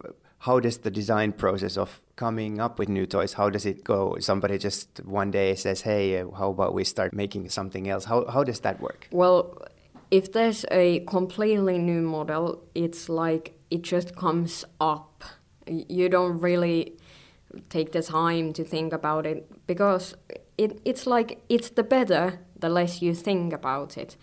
how 0.43 0.59
does 0.59 0.79
the 0.79 0.91
design 0.91 1.31
process 1.31 1.77
of 1.77 2.01
coming 2.17 2.59
up 2.59 2.77
with 2.77 2.89
new 2.89 3.05
toys 3.05 3.33
how 3.33 3.49
does 3.49 3.65
it 3.65 3.83
go? 3.83 4.17
Somebody 4.19 4.57
just 4.57 4.99
one 5.05 5.31
day 5.31 5.55
says 5.55 5.81
hey 5.81 6.19
uh, 6.19 6.29
how 6.31 6.49
about 6.49 6.73
we 6.73 6.83
start 6.83 7.13
making 7.13 7.49
something 7.49 7.89
else? 7.89 8.05
How, 8.05 8.25
how 8.29 8.43
does 8.43 8.59
that 8.61 8.79
work? 8.81 9.07
Well 9.11 9.57
if 10.11 10.31
there's 10.33 10.65
a 10.69 10.99
completely 11.07 11.77
new 11.77 12.01
model 12.01 12.61
it's 12.75 13.09
like 13.09 13.57
it 13.71 13.81
just 13.81 14.15
comes 14.15 14.65
up. 14.79 15.23
You 15.67 16.09
don't 16.09 16.39
really 16.39 16.97
take 17.69 17.91
the 17.93 18.03
time 18.03 18.53
to 18.53 18.63
think 18.63 18.93
about 18.93 19.25
it 19.25 19.49
because 19.65 20.13
it, 20.57 20.81
it's 20.83 21.07
like 21.07 21.41
it's 21.47 21.69
the 21.69 21.83
better 21.83 22.39
the 22.59 22.69
less 22.69 23.01
you 23.01 23.13
think 23.15 23.53
about 23.53 23.97
it. 23.97 24.17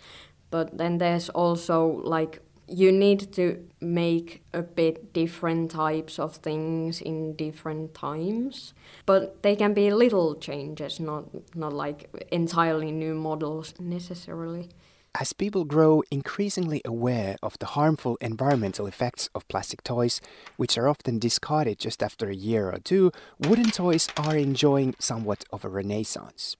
But 0.51 0.77
then 0.77 0.99
there's 0.99 1.29
also 1.29 2.01
like 2.03 2.41
you 2.71 2.91
need 2.91 3.33
to 3.33 3.67
make 3.81 4.43
a 4.53 4.61
bit 4.61 5.13
different 5.13 5.71
types 5.71 6.17
of 6.17 6.35
things 6.37 7.01
in 7.01 7.35
different 7.35 7.93
times 7.93 8.73
but 9.05 9.43
they 9.43 9.55
can 9.55 9.73
be 9.73 9.91
little 9.91 10.35
changes 10.35 10.99
not 10.99 11.25
not 11.55 11.73
like 11.73 12.09
entirely 12.31 12.91
new 12.91 13.13
models 13.13 13.73
necessarily 13.79 14.69
as 15.13 15.33
people 15.33 15.65
grow 15.65 16.01
increasingly 16.09 16.81
aware 16.85 17.35
of 17.43 17.59
the 17.59 17.65
harmful 17.65 18.17
environmental 18.21 18.87
effects 18.87 19.29
of 19.35 19.45
plastic 19.49 19.83
toys, 19.83 20.21
which 20.55 20.77
are 20.77 20.87
often 20.87 21.19
discarded 21.19 21.79
just 21.79 22.01
after 22.01 22.29
a 22.29 22.35
year 22.35 22.69
or 22.69 22.79
two, 22.79 23.11
wooden 23.37 23.71
toys 23.71 24.07
are 24.15 24.37
enjoying 24.37 24.95
somewhat 24.99 25.43
of 25.51 25.65
a 25.65 25.69
renaissance. 25.69 26.55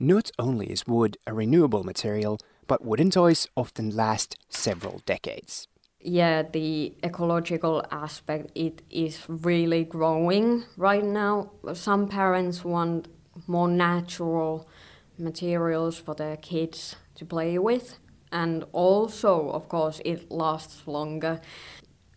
Not 0.00 0.32
only 0.36 0.66
is 0.66 0.84
wood 0.84 1.16
a 1.28 1.32
renewable 1.32 1.84
material, 1.84 2.40
but 2.66 2.84
wooden 2.84 3.10
toys 3.10 3.48
often 3.56 3.90
last 3.90 4.36
several 4.48 5.02
decades. 5.06 5.68
Yeah, 6.00 6.42
the 6.42 6.94
ecological 7.04 7.84
aspect 7.90 8.50
it 8.56 8.82
is 8.90 9.24
really 9.28 9.84
growing 9.84 10.64
right 10.76 11.04
now. 11.04 11.52
Some 11.74 12.08
parents 12.08 12.64
want 12.64 13.08
more 13.46 13.68
natural 13.68 14.68
materials 15.16 15.98
for 15.98 16.14
their 16.14 16.36
kids 16.36 16.96
to 17.14 17.24
play 17.24 17.58
with 17.58 17.98
and 18.32 18.64
also 18.72 19.50
of 19.50 19.68
course 19.68 20.00
it 20.04 20.30
lasts 20.30 20.86
longer. 20.86 21.40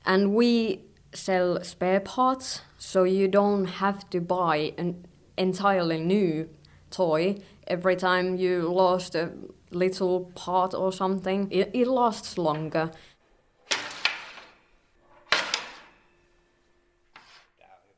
And 0.06 0.34
we 0.34 0.82
sell 1.14 1.64
spare 1.64 2.00
parts 2.00 2.62
so 2.78 3.04
you 3.04 3.28
don't 3.28 3.66
have 3.66 4.10
to 4.10 4.20
buy 4.20 4.74
an 4.78 5.06
entirely 5.38 6.00
new 6.00 6.50
toy 6.90 7.38
every 7.68 7.96
time 7.96 8.38
you 8.38 8.70
lost 8.72 9.16
a 9.16 9.32
little 9.76 10.32
part 10.36 10.74
or 10.74 10.92
something. 10.92 11.48
It, 11.52 11.72
it 11.74 11.88
lasts 11.88 12.38
longer. 12.38 12.92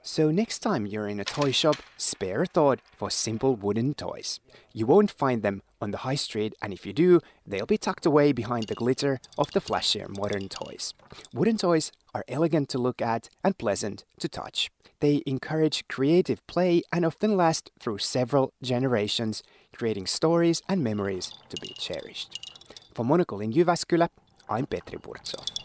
So 0.08 0.32
next 0.32 0.60
time 0.60 0.86
you're 0.86 1.10
in 1.10 1.20
a 1.20 1.26
toy 1.26 1.52
shop, 1.52 1.76
spare 1.98 2.44
a 2.44 2.46
thought 2.46 2.80
for 2.96 3.12
simple 3.12 3.58
wooden 3.58 3.94
toys. 3.94 4.40
You 4.74 4.86
won't 4.86 5.12
find 5.12 5.42
them 5.44 5.64
on 5.82 5.92
the 5.92 5.98
high 5.98 6.16
street, 6.16 6.56
and 6.62 6.72
if 6.72 6.86
you 6.86 6.94
do, 6.94 7.20
they'll 7.46 7.66
be 7.66 7.78
tucked 7.78 8.06
away 8.06 8.32
behind 8.32 8.68
the 8.68 8.74
glitter 8.74 9.20
of 9.38 9.52
the 9.52 9.60
flashier 9.60 10.08
modern 10.08 10.48
toys. 10.48 10.94
Wooden 11.34 11.58
toys 11.58 11.92
are 12.16 12.24
elegant 12.30 12.70
to 12.70 12.78
look 12.78 13.02
at 13.02 13.28
and 13.44 13.58
pleasant 13.58 14.06
to 14.20 14.30
touch. 14.30 14.72
They 15.02 15.24
encourage 15.26 15.90
creative 15.90 16.40
play 16.48 16.84
and 16.94 17.04
often 17.06 17.36
last 17.36 17.72
through 17.78 17.98
several 17.98 18.54
generations, 18.64 19.44
creating 19.76 20.08
stories 20.08 20.62
and 20.70 20.82
memories 20.82 21.34
to 21.50 21.58
be 21.62 21.76
cherished. 21.78 22.40
For 22.96 23.04
Monocle 23.04 23.42
in 23.42 23.52
Jyväskylä, 23.52 24.08
I'm 24.50 24.68
Petri 24.68 25.00
Burtsov. 25.00 25.57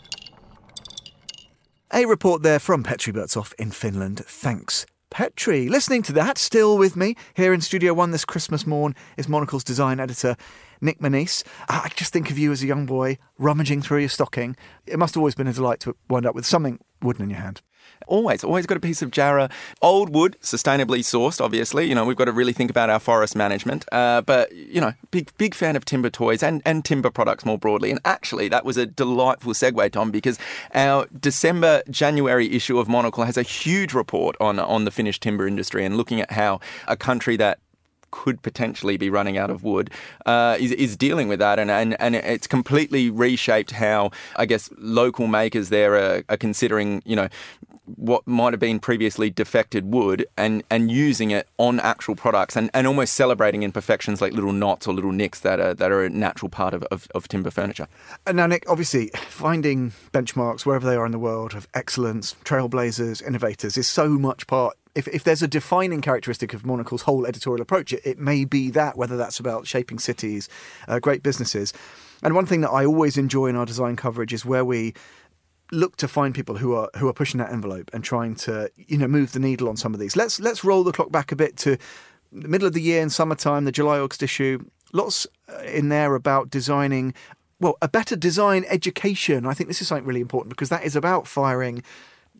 A 1.95 2.07
report 2.07 2.43
there 2.43 2.59
from 2.59 2.83
Petri 2.83 3.13
Burtsov 3.13 3.53
in 3.59 3.71
Finland. 3.71 4.23
Thanks, 4.25 4.87
Petri. 5.11 5.69
Listening 5.69 6.01
to 6.05 6.13
that, 6.15 6.39
still 6.39 6.79
with 6.79 6.97
me 6.97 7.17
here 7.35 7.53
in 7.53 7.61
Studio 7.61 7.93
One 7.93 8.13
this 8.13 8.25
Christmas 8.25 8.67
morn 8.67 8.95
is 9.19 9.29
Monocle's 9.29 9.63
design 9.63 10.01
editor, 10.01 10.35
Nick 10.81 11.01
Monisse. 11.01 11.45
Ah, 11.69 11.83
I 11.85 11.89
just 11.91 12.11
think 12.11 12.31
of 12.31 12.39
you 12.39 12.51
as 12.51 12.63
a 12.63 12.67
young 12.67 12.87
boy 12.87 13.19
rummaging 13.37 13.83
through 13.83 13.99
your 13.99 14.09
stocking. 14.09 14.57
It 14.87 14.99
must 14.99 15.13
have 15.15 15.21
always 15.21 15.35
been 15.35 15.47
a 15.49 15.53
delight 15.53 15.81
to 15.81 15.95
wind 16.09 16.25
up 16.25 16.35
with 16.35 16.47
something 16.47 16.79
wooden 17.03 17.25
in 17.25 17.29
your 17.29 17.41
hand. 17.41 17.61
Always, 18.07 18.43
always 18.43 18.67
got 18.67 18.77
a 18.77 18.81
piece 18.81 19.01
of 19.01 19.11
jarrah. 19.11 19.49
Old 19.81 20.13
wood, 20.13 20.37
sustainably 20.41 21.01
sourced, 21.01 21.41
obviously. 21.41 21.89
You 21.89 21.95
know, 21.95 22.05
we've 22.05 22.17
got 22.17 22.25
to 22.25 22.33
really 22.33 22.53
think 22.53 22.71
about 22.71 22.91
our 22.91 22.99
forest 22.99 23.37
management. 23.37 23.85
Uh, 23.93 24.21
but, 24.23 24.53
you 24.53 24.81
know, 24.81 24.93
big 25.11 25.31
big 25.39 25.55
fan 25.55 25.77
of 25.77 25.85
timber 25.85 26.11
toys 26.11 26.43
and, 26.43 26.63
and 26.65 26.85
timber 26.85 27.11
products 27.11 27.45
more 27.45 27.59
broadly. 27.59 27.91
And 27.91 28.01
actually, 28.05 28.49
that 28.49 28.65
was 28.65 28.77
a 28.77 28.87
delightful 28.87 29.53
segue, 29.53 29.93
Tom, 29.93 30.11
because 30.11 30.39
our 30.75 31.07
December, 31.19 31.83
January 31.91 32.53
issue 32.53 32.79
of 32.79 32.89
Monocle 32.89 33.25
has 33.25 33.37
a 33.37 33.43
huge 33.43 33.95
report 33.95 34.37
on, 34.41 34.59
on 34.59 34.85
the 34.85 34.91
Finnish 34.91 35.21
timber 35.21 35.47
industry 35.47 35.85
and 35.85 35.97
looking 35.97 36.21
at 36.21 36.33
how 36.33 36.61
a 36.89 36.97
country 36.97 37.37
that 37.37 37.59
could 38.11 38.43
potentially 38.43 38.99
be 38.99 39.09
running 39.09 39.39
out 39.39 39.49
of 39.49 39.65
wood 39.65 39.91
uh, 40.27 40.57
is, 40.61 40.71
is 40.73 40.97
dealing 40.99 41.29
with 41.29 41.39
that. 41.39 41.59
And, 41.59 41.71
and, 41.71 41.99
and 41.99 42.15
it's 42.15 42.47
completely 42.47 43.09
reshaped 43.09 43.71
how, 43.71 44.11
I 44.37 44.45
guess, 44.45 44.69
local 44.77 45.27
makers 45.27 45.71
there 45.71 45.95
are, 45.95 46.23
are 46.29 46.37
considering, 46.37 47.03
you 47.07 47.17
know, 47.17 47.29
what 47.97 48.27
might 48.27 48.53
have 48.53 48.61
been 48.61 48.79
previously 48.79 49.31
defected 49.31 49.93
wood 49.93 50.27
and, 50.37 50.63
and 50.71 50.91
using 50.91 51.31
it 51.31 51.49
on 51.59 51.81
actual 51.81 52.17
products 52.17 52.57
and, 52.57 52.71
and 52.75 52.87
almost 52.87 53.15
celebrating 53.15 53.63
imperfections 53.63 54.21
like 54.21 54.33
little 54.33 54.53
knots 54.53 54.87
or 54.87 54.95
little 54.95 55.13
nicks 55.13 55.41
that 55.41 55.61
are, 55.61 55.75
that 55.75 55.91
are 55.91 56.05
a 56.05 56.11
natural 56.11 56.49
part 56.49 56.75
of, 56.75 56.83
of, 56.85 57.09
of 57.15 57.29
timber 57.29 57.51
furniture. 57.51 57.89
And 58.27 58.37
now, 58.37 58.47
Nick, 58.47 58.65
obviously, 58.69 59.11
finding 59.15 59.93
benchmarks 60.13 60.67
wherever 60.67 60.87
they 60.87 60.97
are 60.97 61.07
in 61.07 61.13
the 61.13 61.19
world 61.19 61.55
of 61.55 61.67
excellence, 61.75 62.35
trailblazers, 62.45 63.27
innovators 63.27 63.77
is 63.77 63.89
so 63.89 64.09
much 64.11 64.47
part 64.47 64.77
if, 64.95 65.09
if 65.09 65.25
there's 65.25 65.43
a 65.43 65.49
defining 65.49 66.01
characteristic 66.01 66.53
of 66.53 66.67
Monocle's 66.67 67.03
whole 67.03 67.27
editorial 67.27 67.63
approach, 67.63 67.93
it, 67.93 68.03
it 68.05 68.19
may 68.19 68.45
be 68.45 68.71
that, 68.71 68.97
whether 68.97 69.17
that's 69.17 69.41
about 69.41 69.67
shaping 69.67 69.99
cities, 69.99 70.49
uh, 70.87 70.99
great 70.99 71.23
businesses. 71.23 71.73
And 72.23 72.35
one 72.35 72.47
thing 72.47 72.61
that 72.61 72.71
I 72.71 72.85
always 72.85 73.17
enjoy 73.17 73.47
in 73.47 73.57
our 73.57 73.67
design 73.67 73.97
coverage 73.97 74.33
is 74.33 74.45
where 74.45 74.65
we 74.65 74.95
look 75.73 75.97
to 75.97 76.07
find 76.07 76.35
people 76.35 76.59
who 76.59 76.75
are 76.75 76.89
who 76.97 77.09
are 77.09 77.13
pushing 77.13 77.39
that 77.39 77.51
envelope 77.51 77.91
and 77.93 78.05
trying 78.05 78.37
to 78.37 78.71
you 78.77 78.99
know 78.99 79.09
move 79.09 79.33
the 79.33 79.41
needle 79.41 79.69
on 79.69 79.77
some 79.77 79.95
of 79.95 79.99
these. 79.99 80.15
Let's 80.15 80.39
let's 80.39 80.63
roll 80.63 80.85
the 80.85 80.93
clock 80.93 81.11
back 81.11 81.33
a 81.33 81.37
bit 81.37 81.57
to 81.59 81.77
the 82.31 82.49
middle 82.49 82.69
of 82.69 82.75
the 82.75 82.83
year 82.83 83.03
in 83.03 83.11
summertime, 83.11 83.65
the 83.65 83.73
July 83.73 83.99
August 83.99 84.23
issue. 84.23 84.65
Lots 84.93 85.27
uh, 85.49 85.63
in 85.63 85.89
there 85.89 86.15
about 86.15 86.51
designing 86.51 87.15
well 87.59 87.77
a 87.83 87.89
better 87.89 88.15
design 88.15 88.65
education. 88.69 89.47
I 89.47 89.55
think 89.55 89.69
this 89.69 89.81
is 89.81 89.89
something 89.89 90.07
really 90.07 90.21
important 90.21 90.51
because 90.51 90.69
that 90.69 90.85
is 90.85 90.95
about 90.95 91.27
firing 91.27 91.83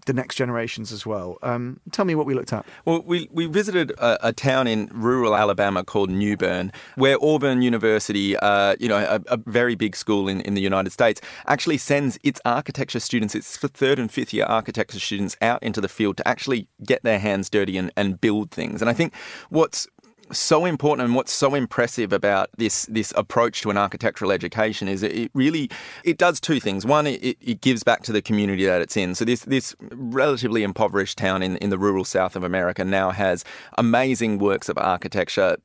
the 0.07 0.13
next 0.13 0.35
generations 0.35 0.93
as 0.93 1.07
well. 1.07 1.39
Um, 1.43 1.81
tell 1.93 2.05
me 2.05 2.15
what 2.15 2.27
we 2.27 2.35
looked 2.35 2.53
at. 2.53 2.67
Well, 2.85 3.03
we, 3.05 3.29
we 3.33 3.47
visited 3.47 3.93
a, 3.93 4.29
a, 4.29 4.33
town 4.33 4.67
in 4.67 4.89
rural 4.93 5.37
Alabama 5.37 5.85
called 5.85 6.11
Newbern, 6.11 6.73
where 6.97 7.17
Auburn 7.23 7.63
University, 7.63 8.37
uh, 8.37 8.75
you 8.81 8.89
know, 8.89 8.99
a, 8.99 9.21
a, 9.33 9.37
very 9.37 9.75
big 9.75 9.95
school 9.95 10.29
in, 10.29 10.41
in 10.41 10.55
the 10.55 10.61
United 10.61 10.91
States, 10.91 11.21
actually 11.47 11.79
sends 11.79 12.19
its 12.23 12.41
architecture 12.45 13.01
students, 13.01 13.35
its 13.35 13.57
third 13.57 13.99
and 13.99 14.11
fifth 14.11 14.33
year 14.33 14.45
architecture 14.47 14.99
students, 14.99 15.37
out 15.41 15.63
into 15.63 15.81
the 15.81 15.89
field 15.89 16.17
to 16.17 16.27
actually 16.27 16.69
get 16.85 17.03
their 17.03 17.19
hands 17.19 17.49
dirty 17.49 17.77
and, 17.77 17.93
and 17.97 18.21
build 18.21 18.51
things. 18.51 18.81
And 18.81 18.89
I 18.89 18.93
think 18.93 19.15
what's 19.51 19.87
so 20.33 20.65
important 20.65 21.07
and 21.07 21.15
what's 21.15 21.33
so 21.33 21.55
impressive 21.55 22.13
about 22.13 22.51
this 22.57 22.87
this 22.87 23.13
approach 23.17 23.63
to 23.63 23.71
an 23.71 23.77
architectural 23.77 24.33
education 24.33 24.89
is 24.89 25.03
it 25.03 25.31
really 25.35 25.71
it 26.05 26.19
does 26.19 26.41
two 26.41 26.61
things. 26.61 26.85
One, 26.87 27.07
it, 27.07 27.37
it 27.41 27.61
gives 27.61 27.83
back 27.83 28.03
to 28.05 28.13
the 28.13 28.23
community 28.23 28.65
that 28.65 28.81
it's 28.81 28.97
in. 28.97 29.15
So 29.15 29.25
this 29.25 29.41
this 29.43 29.75
relatively 29.93 30.63
impoverished 30.63 31.19
town 31.19 31.43
in, 31.43 31.57
in 31.59 31.71
the 31.71 31.79
rural 31.79 32.05
south 32.05 32.37
of 32.37 32.45
America 32.45 32.85
now 32.85 33.11
has 33.11 33.45
amazing 33.79 34.39
works 34.39 34.69
of 34.69 34.79
architecture 34.79 35.57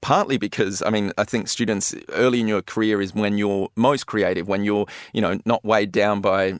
partly 0.00 0.38
because 0.38 0.82
I 0.82 0.90
mean 0.90 1.12
I 1.18 1.24
think 1.24 1.48
students 1.48 1.94
early 2.10 2.40
in 2.40 2.48
your 2.48 2.62
career 2.62 3.02
is 3.02 3.14
when 3.14 3.36
you're 3.36 3.68
most 3.76 4.06
creative 4.06 4.48
when 4.48 4.64
you're 4.64 4.86
you 5.12 5.20
know 5.20 5.38
not 5.44 5.64
weighed 5.64 5.92
down 5.92 6.20
by 6.20 6.58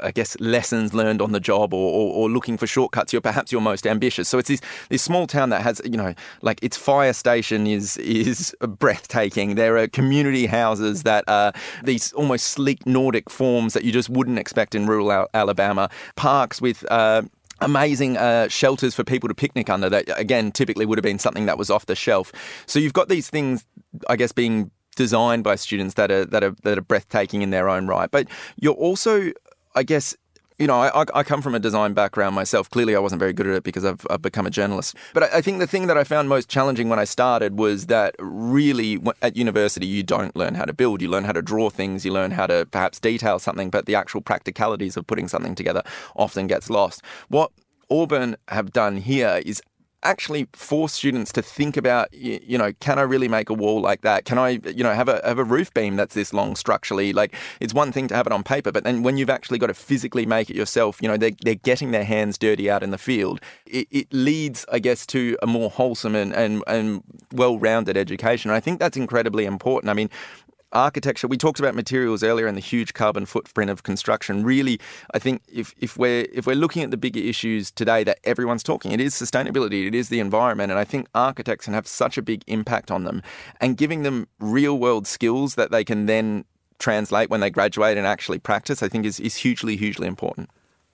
I 0.00 0.10
guess 0.10 0.38
lessons 0.40 0.94
learned 0.94 1.20
on 1.20 1.32
the 1.32 1.40
job 1.40 1.74
or, 1.74 1.92
or, 1.92 2.14
or, 2.14 2.30
looking 2.30 2.56
for 2.56 2.66
shortcuts. 2.66 3.12
You're 3.12 3.20
perhaps 3.20 3.52
your 3.52 3.60
most 3.60 3.86
ambitious. 3.86 4.28
So 4.28 4.38
it's 4.38 4.48
this 4.48 4.60
this 4.88 5.02
small 5.02 5.26
town 5.26 5.50
that 5.50 5.62
has 5.62 5.82
you 5.84 5.96
know 5.96 6.14
like 6.42 6.62
its 6.62 6.76
fire 6.76 7.12
station 7.12 7.66
is 7.66 7.96
is 7.98 8.54
breathtaking. 8.60 9.56
There 9.56 9.76
are 9.76 9.86
community 9.86 10.46
houses 10.46 11.02
that 11.02 11.24
are 11.28 11.52
these 11.84 12.12
almost 12.14 12.46
sleek 12.48 12.86
Nordic 12.86 13.28
forms 13.28 13.74
that 13.74 13.84
you 13.84 13.92
just 13.92 14.08
wouldn't 14.08 14.38
expect 14.38 14.74
in 14.74 14.86
rural 14.86 15.26
Alabama. 15.34 15.90
Parks 16.16 16.60
with 16.60 16.90
uh, 16.90 17.22
amazing 17.60 18.16
uh, 18.16 18.48
shelters 18.48 18.94
for 18.94 19.04
people 19.04 19.28
to 19.28 19.34
picnic 19.34 19.68
under 19.68 19.88
that 19.88 20.04
again 20.18 20.52
typically 20.52 20.86
would 20.86 20.98
have 20.98 21.02
been 21.02 21.18
something 21.18 21.46
that 21.46 21.58
was 21.58 21.70
off 21.70 21.86
the 21.86 21.96
shelf. 21.96 22.32
So 22.66 22.78
you've 22.78 22.92
got 22.92 23.08
these 23.08 23.30
things 23.30 23.64
i 24.08 24.16
guess 24.16 24.32
being 24.32 24.70
designed 24.96 25.44
by 25.44 25.56
students 25.56 25.94
that 25.94 26.10
are 26.10 26.24
that 26.24 26.44
are 26.44 26.54
that 26.62 26.78
are 26.78 26.82
breathtaking 26.82 27.42
in 27.42 27.50
their 27.50 27.68
own 27.68 27.86
right. 27.86 28.10
But 28.10 28.28
you're 28.56 28.74
also 28.74 29.32
i 29.74 29.82
guess 29.82 30.16
you 30.60 30.66
know, 30.66 30.82
I, 30.82 31.04
I 31.14 31.22
come 31.22 31.40
from 31.40 31.54
a 31.54 31.58
design 31.58 31.94
background 31.94 32.34
myself. 32.34 32.68
Clearly, 32.68 32.94
I 32.94 32.98
wasn't 32.98 33.18
very 33.18 33.32
good 33.32 33.46
at 33.46 33.54
it 33.54 33.62
because 33.62 33.82
I've, 33.82 34.06
I've 34.10 34.20
become 34.20 34.46
a 34.46 34.50
journalist. 34.50 34.94
But 35.14 35.22
I, 35.22 35.38
I, 35.38 35.40
think 35.40 35.58
the 35.58 35.66
thing 35.66 35.86
that 35.86 35.96
I 35.96 36.04
found 36.04 36.28
most 36.28 36.50
challenging 36.50 36.90
when 36.90 36.98
I 36.98 37.04
started 37.04 37.58
was 37.58 37.86
that 37.86 38.14
really 38.18 39.00
at 39.22 39.36
university, 39.36 39.86
you 39.86 40.02
don't 40.02 40.36
learn 40.36 40.54
how 40.54 40.66
to 40.66 40.74
build. 40.74 41.00
You 41.00 41.08
learn 41.08 41.24
how 41.24 41.32
to 41.32 41.40
draw 41.40 41.70
things, 41.70 42.04
you 42.04 42.12
learn 42.12 42.32
how 42.32 42.46
to 42.46 42.66
perhaps 42.70 43.00
detail 43.00 43.38
something, 43.38 43.70
but 43.70 43.86
the 43.86 43.94
actual 43.94 44.20
practicalities 44.20 44.98
of 44.98 45.06
putting 45.06 45.28
something 45.28 45.54
together 45.54 45.82
often 46.14 46.46
gets 46.46 46.68
lost. 46.68 47.02
What 47.28 47.52
Auburn 47.90 48.36
have 48.48 48.70
done 48.70 48.98
here 48.98 49.40
is 49.46 49.62
actually 50.02 50.48
force 50.52 50.92
students 50.92 51.32
to 51.32 51.42
think 51.42 51.76
about 51.76 52.12
you 52.14 52.56
know 52.56 52.72
can 52.80 52.98
I 52.98 53.02
really 53.02 53.28
make 53.28 53.50
a 53.50 53.54
wall 53.54 53.80
like 53.80 54.02
that? 54.02 54.24
Can 54.24 54.38
I 54.38 54.60
you 54.64 54.82
know 54.82 54.92
have 54.92 55.08
a 55.08 55.20
have 55.24 55.38
a 55.38 55.44
roof 55.44 55.72
beam 55.74 55.96
that's 55.96 56.14
this 56.14 56.32
long 56.32 56.56
structurally? 56.56 57.12
Like 57.12 57.34
it's 57.60 57.74
one 57.74 57.92
thing 57.92 58.08
to 58.08 58.14
have 58.14 58.26
it 58.26 58.32
on 58.32 58.42
paper 58.42 58.72
but 58.72 58.84
then 58.84 59.02
when 59.02 59.16
you've 59.16 59.30
actually 59.30 59.58
got 59.58 59.68
to 59.68 59.74
physically 59.74 60.26
make 60.26 60.50
it 60.50 60.56
yourself 60.56 60.98
you 61.00 61.08
know 61.08 61.16
they're, 61.16 61.32
they're 61.42 61.54
getting 61.54 61.90
their 61.90 62.04
hands 62.04 62.38
dirty 62.38 62.70
out 62.70 62.82
in 62.82 62.90
the 62.90 62.98
field. 62.98 63.40
It, 63.66 63.88
it 63.90 64.12
leads 64.12 64.64
I 64.72 64.78
guess 64.78 65.06
to 65.06 65.36
a 65.42 65.46
more 65.46 65.70
wholesome 65.70 66.14
and 66.14 66.34
and, 66.34 66.62
and 66.66 67.02
well-rounded 67.32 67.96
education. 67.96 68.50
And 68.50 68.56
I 68.56 68.60
think 68.60 68.78
that's 68.78 68.96
incredibly 68.96 69.44
important. 69.44 69.90
I 69.90 69.94
mean 69.94 70.10
architecture, 70.72 71.26
we 71.26 71.36
talked 71.36 71.58
about 71.58 71.74
materials 71.74 72.22
earlier 72.22 72.46
and 72.46 72.56
the 72.56 72.62
huge 72.62 72.94
carbon 72.94 73.26
footprint 73.26 73.70
of 73.70 73.82
construction. 73.82 74.44
Really, 74.44 74.80
I 75.12 75.18
think 75.18 75.42
if, 75.52 75.74
if 75.78 75.96
we're 75.96 76.26
if 76.32 76.46
we're 76.46 76.56
looking 76.56 76.82
at 76.82 76.90
the 76.90 76.96
bigger 76.96 77.20
issues 77.20 77.70
today 77.70 78.04
that 78.04 78.18
everyone's 78.24 78.62
talking, 78.62 78.92
it 78.92 79.00
is 79.00 79.14
sustainability, 79.14 79.86
it 79.86 79.94
is 79.94 80.08
the 80.08 80.20
environment, 80.20 80.70
and 80.70 80.78
I 80.78 80.84
think 80.84 81.08
architects 81.14 81.64
can 81.64 81.74
have 81.74 81.86
such 81.86 82.18
a 82.18 82.22
big 82.22 82.42
impact 82.46 82.90
on 82.90 83.04
them, 83.04 83.22
and 83.60 83.76
giving 83.76 84.02
them 84.02 84.28
real 84.38 84.78
world 84.78 85.06
skills 85.06 85.54
that 85.56 85.70
they 85.70 85.84
can 85.84 86.06
then 86.06 86.44
translate 86.78 87.30
when 87.30 87.40
they 87.40 87.50
graduate 87.50 87.98
and 87.98 88.06
actually 88.06 88.38
practice, 88.38 88.82
I 88.82 88.88
think 88.88 89.04
is, 89.04 89.20
is 89.20 89.36
hugely, 89.36 89.76
hugely 89.76 90.06
important. 90.06 90.50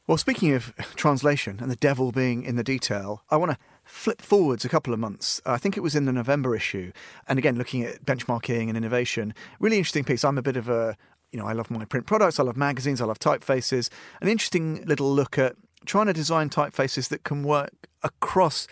Well, 0.06 0.18
speaking 0.18 0.52
of 0.52 0.74
translation 0.94 1.58
and 1.60 1.70
the 1.70 1.76
devil 1.76 2.12
being 2.12 2.44
in 2.44 2.56
the 2.56 2.64
detail, 2.64 3.22
I 3.30 3.36
want 3.36 3.52
to 3.52 3.58
flip 3.86 4.20
forwards 4.20 4.64
a 4.64 4.68
couple 4.68 4.92
of 4.92 4.98
months. 4.98 5.40
Uh, 5.46 5.52
I 5.52 5.56
think 5.56 5.76
it 5.76 5.80
was 5.80 5.94
in 5.94 6.04
the 6.04 6.12
November 6.12 6.54
issue. 6.54 6.92
And 7.26 7.38
again, 7.38 7.56
looking 7.56 7.82
at 7.82 8.04
benchmarking 8.04 8.68
and 8.68 8.76
innovation, 8.76 9.32
really 9.60 9.78
interesting 9.78 10.04
piece. 10.04 10.24
I'm 10.24 10.36
a 10.36 10.42
bit 10.42 10.56
of 10.56 10.68
a, 10.68 10.96
you 11.32 11.38
know, 11.38 11.46
I 11.46 11.52
love 11.52 11.70
my 11.70 11.84
print 11.84 12.06
products, 12.06 12.38
I 12.38 12.42
love 12.42 12.56
magazines, 12.56 13.00
I 13.00 13.04
love 13.06 13.18
typefaces. 13.18 13.88
An 14.20 14.28
interesting 14.28 14.84
little 14.84 15.10
look 15.10 15.38
at 15.38 15.56
trying 15.86 16.06
to 16.06 16.12
design 16.12 16.50
typefaces 16.50 17.08
that 17.08 17.24
can 17.24 17.44
work 17.44 17.88
across 18.02 18.66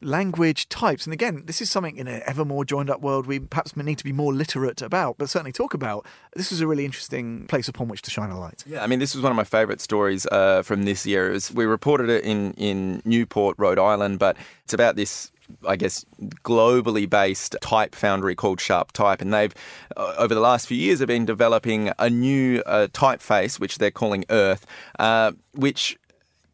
language 0.00 0.68
types. 0.68 1.06
And 1.06 1.12
again, 1.12 1.42
this 1.46 1.60
is 1.60 1.70
something 1.70 1.96
in 1.96 2.06
an 2.06 2.22
ever 2.26 2.44
more 2.44 2.64
joined 2.64 2.90
up 2.90 3.00
world 3.00 3.26
we 3.26 3.38
perhaps 3.38 3.76
need 3.76 3.98
to 3.98 4.04
be 4.04 4.12
more 4.12 4.32
literate 4.32 4.82
about, 4.82 5.18
but 5.18 5.28
certainly 5.28 5.52
talk 5.52 5.74
about. 5.74 6.06
This 6.34 6.52
is 6.52 6.60
a 6.60 6.66
really 6.66 6.84
interesting 6.84 7.46
place 7.46 7.68
upon 7.68 7.88
which 7.88 8.02
to 8.02 8.10
shine 8.10 8.30
a 8.30 8.38
light. 8.38 8.64
Yeah, 8.66 8.82
I 8.82 8.86
mean, 8.86 8.98
this 8.98 9.14
was 9.14 9.22
one 9.22 9.32
of 9.32 9.36
my 9.36 9.44
favourite 9.44 9.80
stories 9.80 10.26
uh, 10.26 10.62
from 10.62 10.84
this 10.84 11.06
year. 11.06 11.30
Was, 11.30 11.52
we 11.52 11.64
reported 11.64 12.08
it 12.10 12.24
in, 12.24 12.52
in 12.54 13.02
Newport, 13.04 13.56
Rhode 13.58 13.78
Island, 13.78 14.18
but 14.18 14.36
it's 14.64 14.74
about 14.74 14.96
this 14.96 15.30
I 15.66 15.76
guess, 15.76 16.04
globally 16.44 17.08
based 17.08 17.56
type 17.62 17.94
foundry 17.94 18.34
called 18.34 18.60
Sharp 18.60 18.92
Type. 18.92 19.22
And 19.22 19.32
they've, 19.32 19.54
uh, 19.96 20.14
over 20.18 20.34
the 20.34 20.42
last 20.42 20.68
few 20.68 20.76
years, 20.76 20.98
have 20.98 21.08
been 21.08 21.24
developing 21.24 21.90
a 21.98 22.10
new 22.10 22.62
uh, 22.66 22.88
typeface, 22.88 23.58
which 23.58 23.78
they're 23.78 23.90
calling 23.90 24.26
Earth, 24.28 24.66
uh, 24.98 25.32
which 25.54 25.98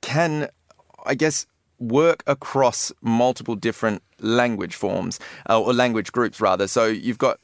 can, 0.01 0.49
I 1.05 1.15
guess, 1.15 1.47
work 1.79 2.23
across 2.27 2.93
multiple 3.03 3.55
different 3.55 4.03
language 4.21 4.75
forms 4.75 5.19
uh, 5.49 5.61
or 5.61 5.73
language 5.73 6.13
groups 6.13 6.41
rather. 6.41 6.67
So 6.67 6.87
you've 6.87 7.19
got 7.19 7.39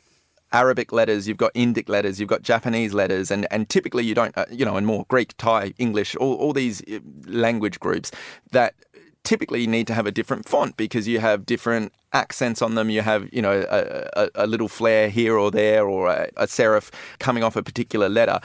Arabic 0.52 0.92
letters, 0.92 1.28
you've 1.28 1.36
got 1.36 1.54
Indic 1.54 1.88
letters, 1.88 2.18
you've 2.18 2.28
got 2.28 2.42
Japanese 2.42 2.92
letters, 2.92 3.30
and, 3.30 3.46
and 3.50 3.68
typically 3.68 4.04
you 4.04 4.14
don't, 4.14 4.36
uh, 4.36 4.46
you 4.50 4.64
know, 4.64 4.76
and 4.76 4.86
more 4.86 5.04
Greek, 5.08 5.36
Thai, 5.36 5.74
English, 5.78 6.16
all, 6.16 6.34
all 6.34 6.52
these 6.52 6.82
uh, 6.82 6.98
language 7.26 7.78
groups 7.78 8.10
that 8.50 8.74
typically 9.22 9.66
need 9.66 9.86
to 9.86 9.94
have 9.94 10.06
a 10.06 10.10
different 10.10 10.48
font 10.48 10.76
because 10.76 11.06
you 11.06 11.20
have 11.20 11.46
different 11.46 11.92
accents 12.12 12.62
on 12.62 12.74
them. 12.74 12.90
You 12.90 13.02
have, 13.02 13.28
you 13.32 13.42
know, 13.42 13.64
a, 13.70 14.08
a, 14.16 14.30
a 14.34 14.46
little 14.46 14.68
flare 14.68 15.08
here 15.08 15.36
or 15.36 15.50
there 15.50 15.86
or 15.86 16.08
a, 16.08 16.30
a 16.36 16.46
serif 16.46 16.90
coming 17.18 17.44
off 17.44 17.54
a 17.54 17.62
particular 17.62 18.08
letter. 18.08 18.40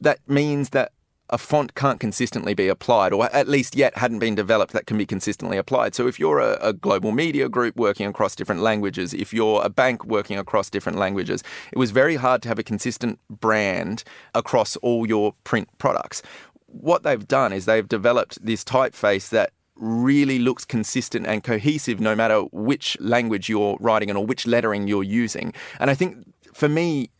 That 0.00 0.18
means 0.28 0.70
that 0.70 0.92
a 1.32 1.38
font 1.38 1.74
can't 1.74 1.98
consistently 1.98 2.52
be 2.52 2.68
applied, 2.68 3.12
or 3.12 3.24
at 3.34 3.48
least 3.48 3.74
yet 3.74 3.96
hadn't 3.96 4.18
been 4.18 4.34
developed 4.34 4.74
that 4.74 4.86
can 4.86 4.98
be 4.98 5.06
consistently 5.06 5.56
applied. 5.56 5.94
So 5.94 6.06
if 6.06 6.20
you're 6.20 6.38
a, 6.38 6.58
a, 6.60 6.72
global 6.74 7.10
media 7.10 7.48
group 7.48 7.74
working 7.74 8.06
across 8.06 8.36
different 8.36 8.60
languages, 8.60 9.14
if 9.14 9.32
you're 9.32 9.62
a 9.64 9.70
bank 9.70 10.04
working 10.04 10.36
across 10.36 10.68
different 10.68 10.98
languages, 10.98 11.42
it 11.72 11.78
was 11.78 11.90
very 11.90 12.16
hard 12.16 12.42
to 12.42 12.48
have 12.48 12.58
a 12.58 12.62
consistent 12.62 13.18
brand 13.30 14.04
across 14.34 14.76
all 14.76 15.06
your 15.06 15.34
print 15.42 15.68
products. 15.78 16.22
What 16.66 17.02
they've 17.02 17.26
done 17.26 17.52
is 17.54 17.64
they've 17.64 17.88
developed 17.88 18.44
this 18.44 18.62
typeface 18.62 19.30
that 19.30 19.52
really 19.74 20.38
looks 20.38 20.66
consistent 20.66 21.26
and 21.26 21.42
cohesive 21.42 21.98
no 21.98 22.14
matter 22.14 22.42
which 22.52 22.96
language 23.00 23.48
you're 23.48 23.78
writing 23.80 24.10
in 24.10 24.16
or 24.16 24.26
which 24.26 24.46
lettering 24.46 24.86
you're 24.86 25.02
using. 25.02 25.54
And 25.80 25.88
I 25.90 25.94
think 25.94 26.30
for 26.52 26.68
me, 26.68 27.10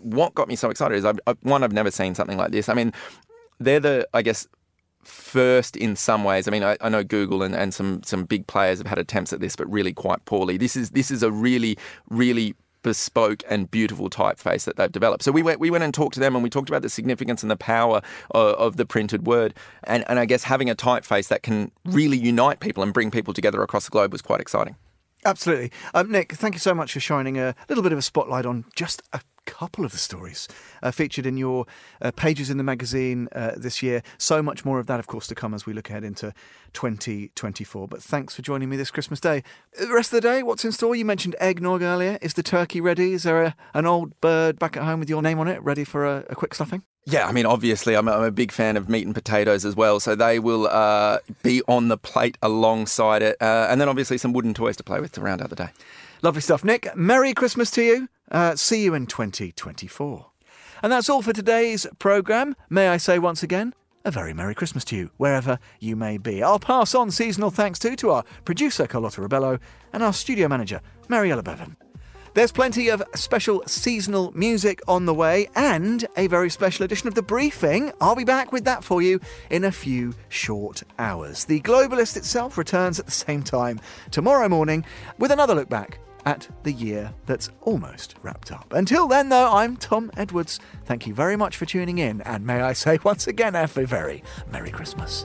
what 0.00 0.34
got 0.34 0.48
me 0.48 0.56
so 0.56 0.70
excited 0.70 0.96
is 0.96 1.04
I've, 1.04 1.20
one, 1.42 1.62
I've 1.62 1.72
never 1.72 1.90
seen 1.90 2.14
something 2.14 2.38
like 2.38 2.50
this. 2.50 2.70
I 2.70 2.74
mean, 2.74 2.92
they're 3.58 3.80
the, 3.80 4.08
I 4.14 4.22
guess, 4.22 4.46
first 5.02 5.76
in 5.76 5.96
some 5.96 6.24
ways. 6.24 6.48
I 6.48 6.50
mean, 6.50 6.62
I, 6.62 6.76
I, 6.80 6.88
know 6.88 7.02
Google 7.02 7.42
and, 7.42 7.54
and 7.54 7.72
some 7.72 8.02
some 8.02 8.24
big 8.24 8.46
players 8.46 8.78
have 8.78 8.86
had 8.86 8.98
attempts 8.98 9.32
at 9.32 9.40
this, 9.40 9.56
but 9.56 9.70
really 9.70 9.92
quite 9.92 10.24
poorly. 10.24 10.56
This 10.56 10.76
is 10.76 10.90
this 10.90 11.10
is 11.10 11.22
a 11.22 11.30
really 11.30 11.78
really 12.10 12.54
bespoke 12.82 13.42
and 13.48 13.70
beautiful 13.70 14.08
typeface 14.08 14.64
that 14.64 14.76
they've 14.76 14.92
developed. 14.92 15.22
So 15.22 15.32
we 15.32 15.42
went 15.42 15.60
we 15.60 15.70
went 15.70 15.84
and 15.84 15.92
talked 15.92 16.14
to 16.14 16.20
them 16.20 16.34
and 16.34 16.42
we 16.42 16.50
talked 16.50 16.68
about 16.68 16.82
the 16.82 16.88
significance 16.88 17.42
and 17.42 17.50
the 17.50 17.56
power 17.56 18.02
of, 18.30 18.54
of 18.54 18.76
the 18.76 18.86
printed 18.86 19.26
word. 19.26 19.54
And 19.84 20.04
and 20.08 20.18
I 20.18 20.26
guess 20.26 20.44
having 20.44 20.68
a 20.70 20.74
typeface 20.74 21.28
that 21.28 21.42
can 21.42 21.72
really 21.84 22.18
unite 22.18 22.60
people 22.60 22.82
and 22.82 22.92
bring 22.92 23.10
people 23.10 23.34
together 23.34 23.62
across 23.62 23.84
the 23.84 23.90
globe 23.90 24.12
was 24.12 24.22
quite 24.22 24.40
exciting. 24.40 24.76
Absolutely. 25.24 25.72
Um, 25.94 26.12
Nick, 26.12 26.32
thank 26.32 26.54
you 26.54 26.60
so 26.60 26.74
much 26.74 26.92
for 26.92 27.00
shining 27.00 27.38
a 27.38 27.54
little 27.68 27.82
bit 27.82 27.92
of 27.92 27.98
a 27.98 28.02
spotlight 28.02 28.46
on 28.46 28.64
just 28.76 29.02
a 29.12 29.20
couple 29.48 29.84
of 29.84 29.92
the 29.92 29.98
stories 29.98 30.46
uh, 30.82 30.90
featured 30.90 31.24
in 31.24 31.38
your 31.38 31.66
uh, 32.02 32.10
pages 32.10 32.50
in 32.50 32.58
the 32.58 32.62
magazine 32.62 33.28
uh, 33.32 33.52
this 33.56 33.82
year. 33.82 34.02
So 34.18 34.42
much 34.42 34.64
more 34.64 34.78
of 34.78 34.86
that, 34.86 35.00
of 35.00 35.06
course, 35.06 35.26
to 35.28 35.34
come 35.34 35.54
as 35.54 35.64
we 35.64 35.72
look 35.72 35.88
ahead 35.88 36.04
into 36.04 36.34
2024. 36.74 37.88
But 37.88 38.02
thanks 38.02 38.34
for 38.34 38.42
joining 38.42 38.68
me 38.68 38.76
this 38.76 38.90
Christmas 38.90 39.20
Day. 39.20 39.42
Uh, 39.80 39.86
the 39.86 39.94
rest 39.94 40.12
of 40.12 40.22
the 40.22 40.28
day, 40.28 40.42
what's 40.42 40.64
in 40.64 40.72
store? 40.72 40.94
You 40.94 41.06
mentioned 41.06 41.34
eggnog 41.40 41.80
earlier. 41.80 42.18
Is 42.20 42.34
the 42.34 42.42
turkey 42.42 42.80
ready? 42.80 43.14
Is 43.14 43.22
there 43.22 43.42
a, 43.42 43.56
an 43.72 43.86
old 43.86 44.20
bird 44.20 44.58
back 44.58 44.76
at 44.76 44.84
home 44.84 45.00
with 45.00 45.08
your 45.08 45.22
name 45.22 45.38
on 45.38 45.48
it 45.48 45.62
ready 45.62 45.84
for 45.84 46.04
a, 46.04 46.24
a 46.28 46.34
quick 46.34 46.54
stuffing? 46.54 46.82
Yeah, 47.06 47.26
I 47.26 47.32
mean, 47.32 47.46
obviously, 47.46 47.94
I'm 47.96 48.06
a, 48.06 48.12
I'm 48.12 48.24
a 48.24 48.30
big 48.30 48.52
fan 48.52 48.76
of 48.76 48.90
meat 48.90 49.06
and 49.06 49.14
potatoes 49.14 49.64
as 49.64 49.74
well, 49.74 49.98
so 49.98 50.14
they 50.14 50.38
will 50.38 50.66
uh, 50.66 51.20
be 51.42 51.62
on 51.66 51.88
the 51.88 51.96
plate 51.96 52.36
alongside 52.42 53.22
it, 53.22 53.40
uh, 53.40 53.66
and 53.70 53.80
then 53.80 53.88
obviously 53.88 54.18
some 54.18 54.34
wooden 54.34 54.52
toys 54.52 54.76
to 54.76 54.82
play 54.82 55.00
with 55.00 55.12
to 55.12 55.22
round 55.22 55.40
out 55.40 55.48
the 55.48 55.56
day. 55.56 55.70
Lovely 56.20 56.42
stuff, 56.42 56.64
Nick. 56.64 56.94
Merry 56.94 57.32
Christmas 57.32 57.70
to 57.70 57.82
you. 57.82 58.08
Uh, 58.30 58.56
see 58.56 58.84
you 58.84 58.94
in 58.94 59.06
2024. 59.06 60.26
And 60.82 60.92
that's 60.92 61.08
all 61.08 61.22
for 61.22 61.32
today's 61.32 61.86
programme. 61.98 62.54
May 62.70 62.88
I 62.88 62.96
say 62.98 63.18
once 63.18 63.42
again, 63.42 63.74
a 64.04 64.10
very 64.10 64.32
Merry 64.32 64.54
Christmas 64.54 64.84
to 64.86 64.96
you, 64.96 65.10
wherever 65.16 65.58
you 65.80 65.96
may 65.96 66.18
be. 66.18 66.42
I'll 66.42 66.58
pass 66.58 66.94
on 66.94 67.10
seasonal 67.10 67.50
thanks 67.50 67.78
too 67.78 67.96
to 67.96 68.10
our 68.10 68.24
producer, 68.44 68.86
Carlotta 68.86 69.20
Rebello, 69.20 69.58
and 69.92 70.02
our 70.02 70.12
studio 70.12 70.48
manager, 70.48 70.80
Mariella 71.08 71.42
Bevan. 71.42 71.76
There's 72.34 72.52
plenty 72.52 72.88
of 72.88 73.02
special 73.14 73.64
seasonal 73.66 74.30
music 74.36 74.80
on 74.86 75.06
the 75.06 75.14
way 75.14 75.48
and 75.56 76.06
a 76.16 76.28
very 76.28 76.50
special 76.50 76.84
edition 76.84 77.08
of 77.08 77.14
The 77.14 77.22
Briefing. 77.22 77.90
I'll 78.00 78.14
be 78.14 78.24
back 78.24 78.52
with 78.52 78.64
that 78.64 78.84
for 78.84 79.02
you 79.02 79.18
in 79.50 79.64
a 79.64 79.72
few 79.72 80.14
short 80.28 80.84
hours. 80.98 81.46
The 81.46 81.60
Globalist 81.62 82.16
itself 82.16 82.56
returns 82.56 83.00
at 83.00 83.06
the 83.06 83.12
same 83.12 83.42
time 83.42 83.80
tomorrow 84.10 84.48
morning 84.48 84.84
with 85.18 85.32
another 85.32 85.54
look 85.54 85.68
back 85.68 85.98
at 86.28 86.46
the 86.62 86.72
year 86.72 87.14
that's 87.24 87.48
almost 87.62 88.14
wrapped 88.22 88.52
up. 88.52 88.70
Until 88.74 89.08
then, 89.08 89.30
though, 89.30 89.50
I'm 89.50 89.78
Tom 89.78 90.10
Edwards. 90.14 90.60
Thank 90.84 91.06
you 91.06 91.14
very 91.14 91.36
much 91.36 91.56
for 91.56 91.64
tuning 91.64 91.96
in, 91.96 92.20
and 92.20 92.44
may 92.44 92.60
I 92.60 92.74
say 92.74 92.98
once 93.04 93.26
again, 93.26 93.56
a 93.56 93.66
very 93.66 94.22
Merry 94.52 94.70
Christmas. 94.70 95.24